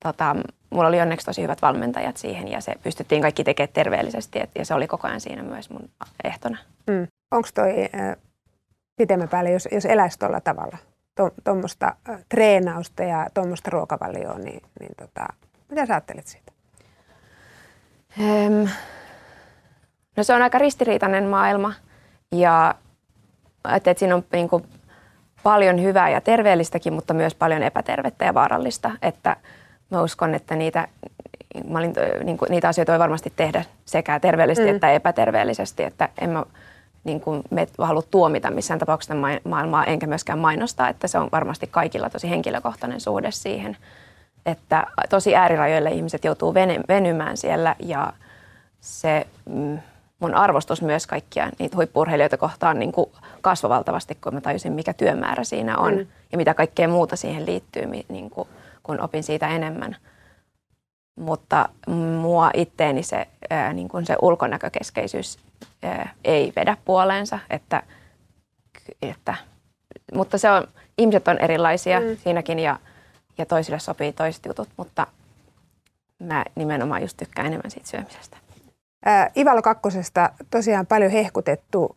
tota, 0.03 0.35
mulla 0.69 0.87
oli 0.87 1.01
onneksi 1.01 1.25
tosi 1.25 1.41
hyvät 1.41 1.61
valmentajat 1.61 2.17
siihen 2.17 2.47
ja 2.47 2.61
se 2.61 2.73
pystyttiin 2.83 3.21
kaikki 3.21 3.43
tekemään 3.43 3.73
terveellisesti 3.73 4.39
et, 4.39 4.49
ja 4.55 4.65
se 4.65 4.73
oli 4.73 4.87
koko 4.87 5.07
ajan 5.07 5.21
siinä 5.21 5.43
myös 5.43 5.69
mun 5.69 5.89
ehtona. 6.23 6.57
Mm. 6.87 7.07
Onko 7.31 7.49
toi 7.53 7.69
äh, 7.83 8.15
pitemmän 8.97 9.29
päälle, 9.29 9.51
jos, 9.51 9.67
jos 9.71 9.85
eläisi 9.85 10.19
tuolla 10.19 10.41
tavalla, 10.41 10.77
tuommoista 11.43 11.95
to, 12.05 12.11
äh, 12.11 12.19
treenausta 12.29 13.03
ja 13.03 13.27
tuommoista 13.33 13.71
ruokavalioa, 13.71 14.37
niin, 14.37 14.61
niin 14.79 14.95
tota, 14.97 15.27
mitä 15.69 15.85
sä 15.85 15.93
ajattelet 15.93 16.27
siitä? 16.27 16.51
Öm, 18.19 18.69
no 20.17 20.23
se 20.23 20.33
on 20.33 20.41
aika 20.41 20.57
ristiriitainen 20.57 21.25
maailma 21.25 21.73
ja 22.31 22.75
että 23.75 23.93
siinä 23.97 24.15
on 24.15 24.23
niin 24.31 24.49
kuin, 24.49 24.63
paljon 25.43 25.81
hyvää 25.81 26.09
ja 26.09 26.21
terveellistäkin, 26.21 26.93
mutta 26.93 27.13
myös 27.13 27.35
paljon 27.35 27.63
epätervettä 27.63 28.25
ja 28.25 28.33
vaarallista, 28.33 28.91
että 29.01 29.35
mä 29.93 30.01
uskon, 30.01 30.35
että 30.35 30.55
niitä, 30.55 30.87
mä 31.67 31.79
olin, 31.79 31.93
niin 32.23 32.37
kuin, 32.37 32.51
niitä 32.51 32.67
asioita 32.67 32.91
voi 32.91 32.99
varmasti 32.99 33.33
tehdä 33.35 33.65
sekä 33.85 34.19
terveellisesti 34.19 34.69
mm. 34.69 34.75
että 34.75 34.91
epäterveellisesti, 34.91 35.83
että 35.83 36.09
en 36.21 36.29
mä 36.29 36.43
niin 37.03 37.21
kuin, 37.21 37.41
me 37.49 37.67
halua 37.77 38.03
tuomita 38.11 38.51
missään 38.51 38.79
tapauksessa 38.79 39.15
maailmaa, 39.43 39.85
enkä 39.85 40.07
myöskään 40.07 40.39
mainostaa, 40.39 40.89
että 40.89 41.07
se 41.07 41.17
on 41.17 41.29
varmasti 41.31 41.67
kaikilla 41.67 42.09
tosi 42.09 42.29
henkilökohtainen 42.29 43.01
suhde 43.01 43.31
siihen, 43.31 43.77
että 44.45 44.87
tosi 45.09 45.35
äärirajoille 45.35 45.91
ihmiset 45.91 46.25
joutuu 46.25 46.53
venymään 46.87 47.37
siellä 47.37 47.75
ja 47.79 48.13
se 48.81 49.27
mm, 49.49 49.79
mun 50.19 50.35
arvostus 50.35 50.81
myös 50.81 51.07
kaikkia 51.07 51.49
niitä 51.59 51.75
huippurheilijoita 51.75 52.37
kohtaan 52.37 52.79
niin 52.79 52.91
kuin 52.91 53.11
kasvoi 53.41 53.69
valtavasti, 53.69 54.15
kun 54.15 54.33
mä 54.33 54.41
tajusin, 54.41 54.73
mikä 54.73 54.93
työmäärä 54.93 55.43
siinä 55.43 55.77
on 55.77 55.95
mm. 55.95 56.07
ja 56.31 56.37
mitä 56.37 56.53
kaikkea 56.53 56.87
muuta 56.87 57.15
siihen 57.15 57.45
liittyy, 57.45 57.85
niin 57.85 58.29
kuin, 58.29 58.47
kun 58.83 59.01
opin 59.01 59.23
siitä 59.23 59.47
enemmän. 59.47 59.95
Mutta 61.19 61.69
mua 62.21 62.51
itteeni 62.53 63.03
se, 63.03 63.27
ää, 63.49 63.73
niin 63.73 63.87
kuin 63.87 64.05
se 64.05 64.15
ulkonäkökeskeisyys 64.21 65.39
ää, 65.83 66.13
ei 66.23 66.53
vedä 66.55 66.77
puoleensa, 66.85 67.39
että, 67.49 67.83
että, 69.01 69.35
mutta 70.13 70.37
se 70.37 70.51
on, 70.51 70.67
ihmiset 70.97 71.27
on 71.27 71.37
erilaisia 71.37 71.99
mm. 71.99 72.17
siinäkin 72.23 72.59
ja, 72.59 72.79
ja 73.37 73.45
toisille 73.45 73.79
sopii 73.79 74.13
toiset 74.13 74.45
jutut, 74.45 74.69
mutta 74.77 75.07
mä 76.19 76.45
nimenomaan 76.55 77.01
just 77.01 77.17
tykkään 77.17 77.47
enemmän 77.47 77.71
siitä 77.71 77.87
syömisestä. 77.87 78.37
Ivalo 79.37 79.61
kakkosesta 79.61 80.29
tosiaan 80.49 80.85
paljon 80.85 81.11
hehkutettu. 81.11 81.95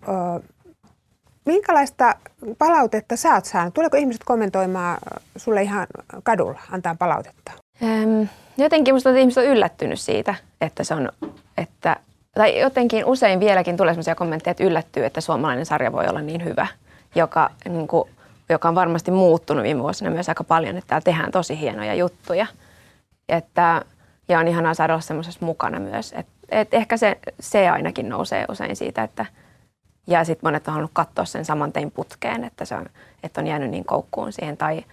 Minkälaista 1.46 2.14
palautetta 2.59 3.16
sä 3.16 3.35
oot 3.35 3.44
saanut? 3.44 3.74
Tuleeko 3.74 3.96
ihmiset 3.96 4.24
kommentoimaan 4.24 4.98
sulle 5.37 5.62
ihan 5.62 5.87
kadulla, 6.22 6.61
antaa 6.70 6.94
palautetta? 6.98 7.52
Ähm, 7.82 8.22
jotenkin 8.59 8.94
musta 8.94 9.11
että 9.11 9.20
ihmiset 9.20 9.44
on 9.44 9.50
yllättynyt 9.50 10.00
siitä, 10.00 10.35
että 10.61 10.85
se 10.85 10.94
on, 10.94 11.09
että, 11.59 11.96
tai 12.35 12.61
jotenkin 12.61 13.04
usein 13.04 13.40
vieläkin 13.40 13.76
tulee 13.76 13.94
sellaisia 13.94 14.14
kommentteja, 14.14 14.50
että 14.50 14.64
yllättyy, 14.64 15.04
että 15.04 15.20
suomalainen 15.20 15.66
sarja 15.66 15.92
voi 15.92 16.09
olla 16.09 16.20
niin 16.20 16.44
hyvä, 16.44 16.66
joka, 17.14 17.50
niin 17.68 17.88
kuin, 17.88 18.09
joka 18.48 18.68
on 18.68 18.74
varmasti 18.74 19.11
muuttunut 19.11 19.64
viime 19.64 19.82
vuosina 19.82 20.11
myös 20.11 20.28
aika 20.28 20.44
paljon, 20.44 20.76
että 20.76 20.88
täällä 20.88 21.04
tehdään 21.04 21.32
tosi 21.32 21.61
hienoja 21.61 21.94
juttuja. 21.94 22.46
Että, 23.28 23.82
ja 24.28 24.38
on 24.38 24.48
ihanaa 24.48 24.74
saada 24.74 24.92
olla 24.92 25.00
semmoisessa 25.00 25.46
mukana 25.46 25.80
myös. 25.80 26.14
Et, 26.16 26.26
et 26.48 26.74
ehkä 26.74 26.96
se, 26.96 27.18
se 27.40 27.68
ainakin 27.68 28.09
nousee 28.09 28.44
usein 28.48 28.76
siitä, 28.76 29.02
että– 29.02 29.26
ja 30.06 30.24
sitten 30.24 30.46
monet 30.46 30.68
on 30.68 30.74
halunnut 30.74 30.90
katsoa 30.94 31.24
sen 31.24 31.44
saman 31.44 31.72
tein 31.72 31.90
putkeen, 31.90 32.44
että, 32.44 32.64
se 32.64 32.74
on, 32.74 32.86
että 33.22 33.40
on 33.40 33.46
jäänyt 33.46 33.70
niin 33.70 33.84
koukkuun 33.84 34.32
siihen. 34.32 34.56
Tai, 34.56 34.84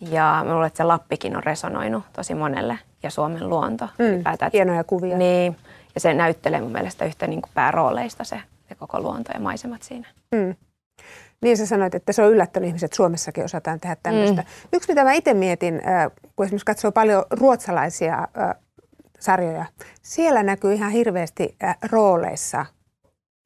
ja 0.00 0.42
mä 0.46 0.52
luulen, 0.52 0.66
että 0.66 0.76
se 0.76 0.84
Lappikin 0.84 1.36
on 1.36 1.42
resonoinut 1.42 2.04
tosi 2.12 2.34
monelle 2.34 2.78
ja 3.02 3.10
Suomen 3.10 3.48
luonto. 3.48 3.88
Mm, 3.98 4.48
hienoja 4.52 4.84
kuvia. 4.84 5.18
Niin, 5.18 5.56
ja 5.94 6.00
se 6.00 6.14
näyttelee 6.14 6.60
mun 6.60 6.72
mielestä 6.72 7.04
yhtä 7.04 7.26
niin 7.26 7.42
kuin 7.42 7.50
päärooleista 7.54 8.24
se, 8.24 8.40
se 8.68 8.74
koko 8.74 9.00
luonto 9.00 9.32
ja 9.34 9.40
maisemat 9.40 9.82
siinä. 9.82 10.08
Mm. 10.32 10.54
Niin 11.42 11.56
sä 11.56 11.66
sanoit, 11.66 11.94
että 11.94 12.12
se 12.12 12.22
on 12.22 12.30
yllättänyt 12.30 12.68
ihmiset, 12.68 12.92
Suomessakin 12.92 13.44
osataan 13.44 13.80
tehdä 13.80 13.96
tämmöistä. 14.02 14.42
Mm. 14.42 14.68
Yksi, 14.72 14.88
mitä 14.88 15.04
mä 15.04 15.12
itse 15.12 15.34
mietin, 15.34 15.80
kun 16.36 16.46
esimerkiksi 16.46 16.66
katsoo 16.66 16.92
paljon 16.92 17.24
ruotsalaisia 17.30 18.28
sarjoja, 19.20 19.64
siellä 20.02 20.42
näkyy 20.42 20.72
ihan 20.72 20.90
hirveästi 20.90 21.56
rooleissa 21.90 22.66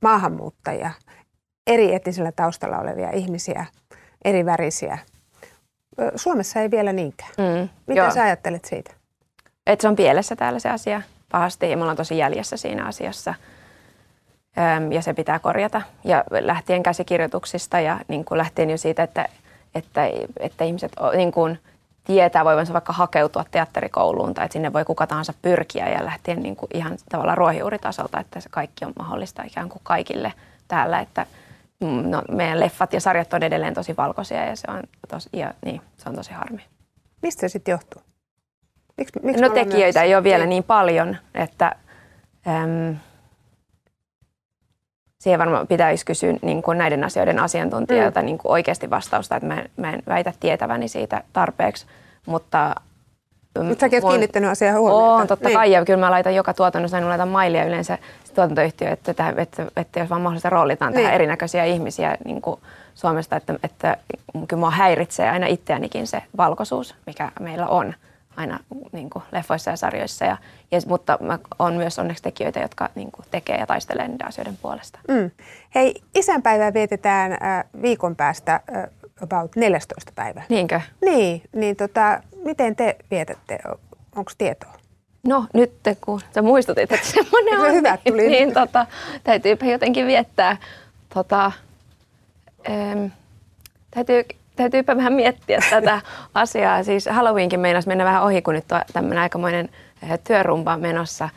maahanmuuttajia, 0.02 0.90
eri 1.66 1.92
eettisellä 1.92 2.32
taustalla 2.32 2.78
olevia 2.78 3.10
ihmisiä, 3.10 3.66
eri 4.24 4.46
värisiä. 4.46 4.98
Suomessa 6.16 6.60
ei 6.60 6.70
vielä 6.70 6.92
niinkään. 6.92 7.30
Mm, 7.38 7.68
Mitä 7.86 8.00
joo. 8.00 8.10
sä 8.10 8.22
ajattelet 8.22 8.64
siitä? 8.64 8.92
Et 9.66 9.80
se 9.80 9.88
on 9.88 9.96
pielessä 9.96 10.36
täällä 10.36 10.58
se 10.58 10.70
asia 10.70 11.02
pahasti 11.32 11.70
ja 11.70 11.76
me 11.76 11.82
ollaan 11.82 11.96
tosi 11.96 12.18
jäljessä 12.18 12.56
siinä 12.56 12.86
asiassa. 12.86 13.34
ja 14.90 15.02
se 15.02 15.14
pitää 15.14 15.38
korjata. 15.38 15.82
Ja 16.04 16.24
lähtien 16.30 16.82
käsikirjoituksista 16.82 17.80
ja 17.80 18.00
niin 18.08 18.24
kuin 18.24 18.38
lähtien 18.38 18.70
jo 18.70 18.76
siitä, 18.76 19.02
että, 19.02 19.28
että, 19.74 20.10
että 20.40 20.64
ihmiset 20.64 20.92
niin 21.16 21.32
kuin 21.32 21.58
tietää 22.04 22.44
voivansa 22.44 22.72
vaikka 22.72 22.92
hakeutua 22.92 23.44
teatterikouluun 23.50 24.34
tai 24.34 24.44
että 24.44 24.52
sinne 24.52 24.72
voi 24.72 24.84
kuka 24.84 25.06
tahansa 25.06 25.34
pyrkiä 25.42 25.88
ja 25.88 26.04
lähtien 26.04 26.42
niin 26.42 26.56
kuin 26.56 26.70
ihan 26.74 26.98
tavallaan 27.08 27.38
ruohonjuuritasolta, 27.38 28.20
että 28.20 28.40
se 28.40 28.48
kaikki 28.48 28.84
on 28.84 28.92
mahdollista 28.98 29.42
ikään 29.42 29.68
kuin 29.68 29.80
kaikille 29.84 30.32
täällä, 30.68 31.00
että 31.00 31.26
mm, 31.80 32.10
no, 32.10 32.22
meidän 32.30 32.60
leffat 32.60 32.92
ja 32.92 33.00
sarjat 33.00 33.32
on 33.32 33.42
edelleen 33.42 33.74
tosi 33.74 33.96
valkoisia 33.96 34.46
ja 34.46 34.56
se 34.56 34.70
on 34.70 34.82
tosi, 35.08 35.28
ja, 35.32 35.54
niin, 35.64 35.80
se 35.96 36.08
on 36.08 36.14
tosi 36.14 36.32
harmi. 36.32 36.62
Mistä 37.22 37.40
se 37.40 37.48
sitten 37.48 37.72
johtuu? 37.72 38.02
Miks, 38.96 39.12
miks 39.22 39.40
no 39.40 39.48
tekijöitä 39.48 40.02
ei 40.02 40.14
ole 40.14 40.24
vielä 40.24 40.46
niin 40.46 40.64
paljon, 40.64 41.16
että 41.34 41.76
äm, 42.46 42.96
siihen 45.22 45.38
varmaan 45.38 45.66
pitäisi 45.66 46.06
kysyä 46.06 46.34
niin 46.42 46.62
kuin 46.62 46.78
näiden 46.78 47.04
asioiden 47.04 47.38
asiantuntijoilta 47.38 48.20
mm. 48.20 48.26
niin 48.26 48.38
kuin 48.38 48.52
oikeasti 48.52 48.90
vastausta, 48.90 49.36
että 49.36 49.46
mä, 49.46 49.64
mä 49.76 49.92
en 49.92 50.02
väitä 50.08 50.32
tietäväni 50.40 50.88
siitä 50.88 51.22
tarpeeksi, 51.32 51.86
mutta 52.26 52.74
mutta 53.58 53.80
säkin 53.80 54.04
olet 54.04 54.12
kiinnittänyt 54.12 54.50
asiaan 54.50 54.78
huomiota. 54.78 55.14
On, 55.14 55.26
totta 55.26 55.48
niin. 55.48 55.56
kai. 55.56 55.72
Ja 55.72 55.84
kyllä 55.84 56.00
mä 56.00 56.10
laitan 56.10 56.34
joka 56.34 56.54
tuotannossa, 56.54 56.96
niin 56.96 57.08
laitan 57.08 57.28
mailia 57.28 57.64
yleensä 57.64 57.98
tuotantoyhtiö, 58.34 58.90
että, 58.90 59.10
että, 59.10 59.34
että, 59.36 59.66
että 59.76 60.00
jos 60.00 60.10
vaan 60.10 60.20
mahdollista 60.20 60.50
roolitaan 60.50 60.92
niin. 60.92 61.02
tähän 61.02 61.14
erinäköisiä 61.14 61.64
ihmisiä 61.64 62.16
niin 62.24 62.42
kuin 62.42 62.60
Suomesta, 62.94 63.36
että, 63.36 63.54
että 63.62 63.96
kyllä 64.48 64.60
mua 64.60 64.70
häiritsee 64.70 65.30
aina 65.30 65.46
itseänikin 65.46 66.06
se 66.06 66.22
valkoisuus, 66.36 66.94
mikä 67.06 67.32
meillä 67.40 67.66
on 67.66 67.94
aina 68.36 68.60
niin 68.92 69.10
kuin 69.10 69.22
leffoissa 69.32 69.70
ja 69.70 69.76
sarjoissa. 69.76 70.24
Ja, 70.24 70.36
ja, 70.70 70.80
mutta 70.86 71.18
mä 71.20 71.38
on 71.58 71.74
myös 71.74 71.98
onneksi 71.98 72.22
tekijöitä, 72.22 72.60
jotka 72.60 72.88
niin 72.94 73.12
kuin 73.12 73.26
tekee 73.30 73.56
ja 73.56 73.66
taistelee 73.66 74.08
niiden 74.08 74.28
asioiden 74.28 74.58
puolesta. 74.62 74.98
Mm. 75.08 75.30
Hei, 75.74 76.02
isänpäivää 76.14 76.74
vietetään 76.74 77.32
äh, 77.32 77.64
viikon 77.82 78.16
päästä 78.16 78.54
äh, 78.54 78.88
about 79.22 79.56
14 79.56 80.12
päivää. 80.14 80.44
Niinkö? 80.48 80.80
Niin, 81.04 81.42
niin 81.52 81.76
tota, 81.76 82.22
miten 82.44 82.76
te 82.76 82.96
vietätte? 83.10 83.58
Onko 84.16 84.32
tietoa? 84.38 84.72
No 85.26 85.46
nyt 85.54 85.72
kun 86.00 86.20
sä 86.34 86.42
muistutit, 86.42 86.92
että 86.92 87.06
semmoinen 87.06 87.60
on, 87.60 87.72
hyvä, 87.72 87.98
niin, 88.04 88.12
tuli. 88.12 88.28
niin 88.28 88.54
tota, 88.54 88.86
täytyypä 89.24 89.66
jotenkin 89.66 90.06
viettää. 90.06 90.56
Tota, 91.14 91.52
ähm, 92.70 93.06
täytyy 93.90 94.24
täytyypä 94.62 94.96
vähän 94.96 95.12
miettiä 95.12 95.58
tätä 95.70 96.00
asiaa. 96.34 96.82
Siis 96.82 97.06
Halloweenkin 97.06 97.60
meinasi 97.60 97.88
mennä 97.88 98.04
vähän 98.04 98.22
ohi, 98.22 98.42
kun 98.42 98.54
nyt 98.54 98.72
on 98.72 98.80
tämmöinen 98.92 99.22
aikamoinen 99.22 99.68
eh, 100.02 100.18
työrumpa 100.26 100.76
menossa. 100.76 101.28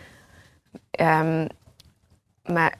Öm, 1.02 1.48
mä, 2.52 2.72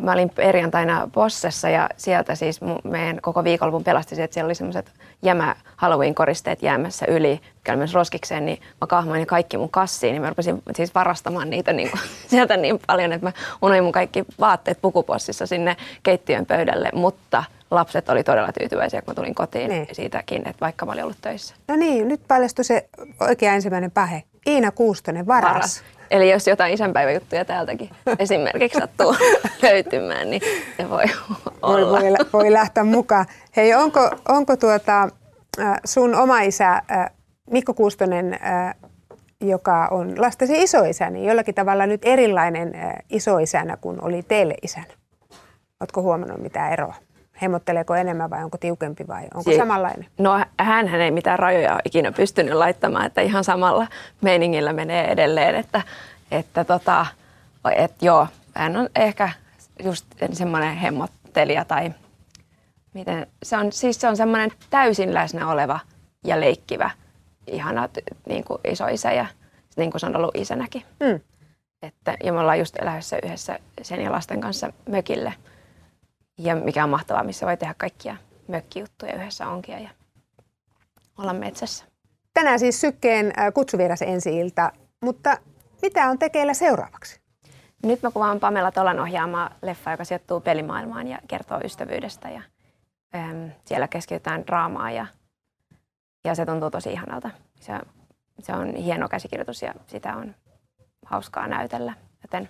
mä 0.00 0.12
olin 0.12 0.30
perjantaina 0.30 1.08
Possessa 1.12 1.68
ja 1.68 1.88
sieltä 1.96 2.34
siis 2.34 2.60
meidän 2.84 3.20
koko 3.22 3.44
viikonlopun 3.44 3.84
pelasti 3.84 4.16
se, 4.16 4.24
että 4.24 4.34
siellä 4.34 4.48
oli 4.48 4.54
semmoiset 4.54 4.92
jämä 5.22 5.54
Halloween-koristeet 5.76 6.62
jäämässä 6.62 7.06
yli, 7.08 7.40
mikä 7.54 7.76
myös 7.76 7.94
roskikseen, 7.94 8.46
niin 8.46 8.60
mä 8.80 8.86
kahmoin 8.86 9.26
kaikki 9.26 9.58
mun 9.58 9.70
kassiin, 9.70 10.12
niin 10.12 10.22
mä 10.22 10.28
rupesin 10.28 10.62
siis 10.74 10.94
varastamaan 10.94 11.50
niitä 11.50 11.72
niin 11.72 11.90
kuin, 11.90 12.00
sieltä 12.30 12.56
niin 12.56 12.78
paljon, 12.86 13.12
että 13.12 13.26
mä 13.26 13.32
unoin 13.62 13.84
mun 13.84 13.92
kaikki 13.92 14.24
vaatteet 14.40 14.78
pukupossissa 14.82 15.46
sinne 15.46 15.76
keittiön 16.02 16.46
pöydälle, 16.46 16.90
mutta– 16.94 17.44
lapset 17.70 18.08
oli 18.08 18.24
todella 18.24 18.52
tyytyväisiä, 18.58 19.02
kun 19.02 19.14
tulin 19.14 19.34
kotiin 19.34 19.70
niin. 19.70 19.86
siitäkin, 19.92 20.38
että 20.38 20.60
vaikka 20.60 20.86
mä 20.86 20.92
olin 20.92 21.04
ollut 21.04 21.20
töissä. 21.20 21.54
No 21.68 21.76
niin, 21.76 22.08
nyt 22.08 22.20
paljastui 22.28 22.64
se 22.64 22.88
oikea 23.20 23.54
ensimmäinen 23.54 23.90
pahe. 23.90 24.22
Iina 24.46 24.70
Kuustonen, 24.70 25.26
varas. 25.26 25.54
varas. 25.54 25.82
Eli 26.10 26.30
jos 26.30 26.46
jotain 26.46 26.74
isänpäiväjuttuja 26.74 27.44
täältäkin 27.44 27.90
esimerkiksi 28.18 28.78
sattuu 28.78 29.16
löytymään, 29.62 30.30
niin 30.30 30.42
se 30.76 30.90
voi 30.90 31.04
olla. 31.62 31.90
Voi, 31.90 32.02
voi, 32.02 32.26
voi 32.32 32.52
lähteä 32.52 32.84
mukaan. 32.84 33.26
Hei, 33.56 33.74
onko, 33.74 34.10
onko 34.28 34.56
tuota, 34.56 35.08
sun 35.84 36.14
oma 36.14 36.40
isä 36.40 36.82
Mikko 37.50 37.74
Kuustonen, 37.74 38.38
joka 39.40 39.88
on 39.90 40.20
lastesi 40.20 40.62
isoisä, 40.62 41.10
niin 41.10 41.24
jollakin 41.24 41.54
tavalla 41.54 41.86
nyt 41.86 42.00
erilainen 42.04 42.72
isoisänä 43.10 43.76
kuin 43.76 44.04
oli 44.04 44.22
teille 44.22 44.54
isänä? 44.62 44.86
Oletko 45.80 46.02
huomannut 46.02 46.42
mitään 46.42 46.72
eroa? 46.72 46.94
Hemotteleeko 47.42 47.94
enemmän 47.94 48.30
vai 48.30 48.44
onko 48.44 48.58
tiukempi 48.58 49.06
vai 49.08 49.22
onko 49.34 49.50
si- 49.50 49.56
samanlainen? 49.56 50.06
No 50.18 50.44
hän 50.58 50.88
ei 50.88 51.10
mitään 51.10 51.38
rajoja 51.38 51.80
ikinä 51.84 52.12
pystynyt 52.12 52.54
laittamaan, 52.54 53.06
että 53.06 53.20
ihan 53.20 53.44
samalla 53.44 53.86
meiningillä 54.20 54.72
menee 54.72 55.10
edelleen, 55.10 55.54
että, 55.54 55.82
että 56.30 56.64
tota, 56.64 57.06
et 57.76 58.02
joo, 58.02 58.26
hän 58.54 58.76
on 58.76 58.88
ehkä 58.96 59.28
just 59.84 60.06
semmoinen 60.32 60.76
hemmottelija 60.76 61.64
tai 61.64 61.92
miten, 62.94 63.26
se 63.42 63.56
on, 63.56 63.72
siis 63.72 64.00
se 64.00 64.08
on 64.08 64.16
semmoinen 64.16 64.50
täysin 64.70 65.14
läsnä 65.14 65.48
oleva 65.48 65.80
ja 66.24 66.40
leikkivä, 66.40 66.90
ihana 67.46 67.88
niin 68.28 68.44
kuin 68.44 68.60
isä 68.92 69.12
ja 69.12 69.26
niin 69.76 69.90
kuin 69.90 70.00
se 70.00 70.06
on 70.06 70.16
ollut 70.16 70.36
isänäkin. 70.36 70.82
Mm. 71.00 71.20
Että, 71.82 72.16
ja 72.24 72.32
me 72.32 72.40
ollaan 72.40 72.58
just 72.58 72.76
lähdössä 72.82 73.18
yhdessä 73.22 73.58
sen 73.82 74.00
ja 74.00 74.12
lasten 74.12 74.40
kanssa 74.40 74.72
mökille– 74.88 75.34
ja 76.38 76.56
mikä 76.56 76.84
on 76.84 76.90
mahtavaa, 76.90 77.24
missä 77.24 77.46
voi 77.46 77.56
tehdä 77.56 77.74
kaikkia 77.78 78.16
mökkijuttuja 78.48 79.14
yhdessä 79.14 79.48
onkia 79.48 79.78
ja 79.78 79.90
olla 81.18 81.32
metsässä. 81.32 81.84
Tänään 82.34 82.58
siis 82.58 82.80
Sykkeen 82.80 83.32
äh, 83.38 83.52
kutsuvieras 83.54 84.02
ensi 84.02 84.38
ilta, 84.38 84.72
mutta 85.00 85.36
mitä 85.82 86.10
on 86.10 86.18
tekeillä 86.18 86.54
seuraavaksi? 86.54 87.20
Nyt 87.82 88.02
mä 88.02 88.10
kuvaan 88.10 88.40
Pamela 88.40 88.72
Tolan 88.72 89.00
ohjaamaa 89.00 89.50
leffa, 89.62 89.90
joka 89.90 90.04
sijoittuu 90.04 90.40
pelimaailmaan 90.40 91.08
ja 91.08 91.18
kertoo 91.28 91.60
ystävyydestä. 91.64 92.28
Ja, 92.28 92.42
äm, 93.14 93.50
siellä 93.64 93.88
keskitytään 93.88 94.46
draamaa 94.46 94.90
ja, 94.90 95.06
ja 96.24 96.34
se 96.34 96.46
tuntuu 96.46 96.70
tosi 96.70 96.92
ihanalta. 96.92 97.30
Se, 97.60 97.72
se 98.38 98.52
on 98.52 98.74
hieno 98.74 99.08
käsikirjoitus 99.08 99.62
ja 99.62 99.74
sitä 99.86 100.16
on 100.16 100.34
hauskaa 101.06 101.46
näytellä. 101.46 101.94
Joten 102.22 102.48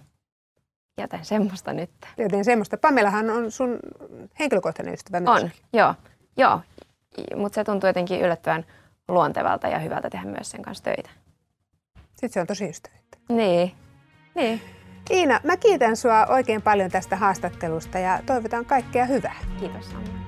Joten 0.99 1.25
semmoista 1.25 1.73
nyt. 1.73 1.91
Joten 2.19 2.45
semmoista. 2.45 2.77
Pamelahan 2.77 3.31
on 3.31 3.51
sun 3.51 3.79
henkilökohtainen 4.39 4.95
ystävä 4.95 5.21
myös. 5.21 5.43
On, 5.43 5.51
joo. 5.73 5.95
joo. 6.37 6.61
Mutta 7.37 7.55
se 7.55 7.65
tuntuu 7.65 7.89
jotenkin 7.89 8.21
yllättävän 8.21 8.65
luontevalta 9.09 9.69
ja 9.69 9.79
hyvältä 9.79 10.11
tehdä 10.11 10.27
myös 10.27 10.51
sen 10.51 10.63
kanssa 10.63 10.85
töitä. 10.85 11.11
Sitten 11.95 12.31
se 12.31 12.41
on 12.41 12.47
tosi 12.47 12.69
ystävyyttä. 12.69 13.19
Niin. 13.29 13.73
niin. 14.35 14.61
Iina, 15.11 15.41
mä 15.45 15.57
kiitän 15.57 15.97
sua 15.97 16.27
oikein 16.27 16.63
paljon 16.63 16.91
tästä 16.91 17.17
haastattelusta 17.17 17.99
ja 17.99 18.23
toivotan 18.27 18.65
kaikkea 18.65 19.05
hyvää. 19.05 19.37
Kiitos 19.61 19.91
Sanna. 19.91 20.26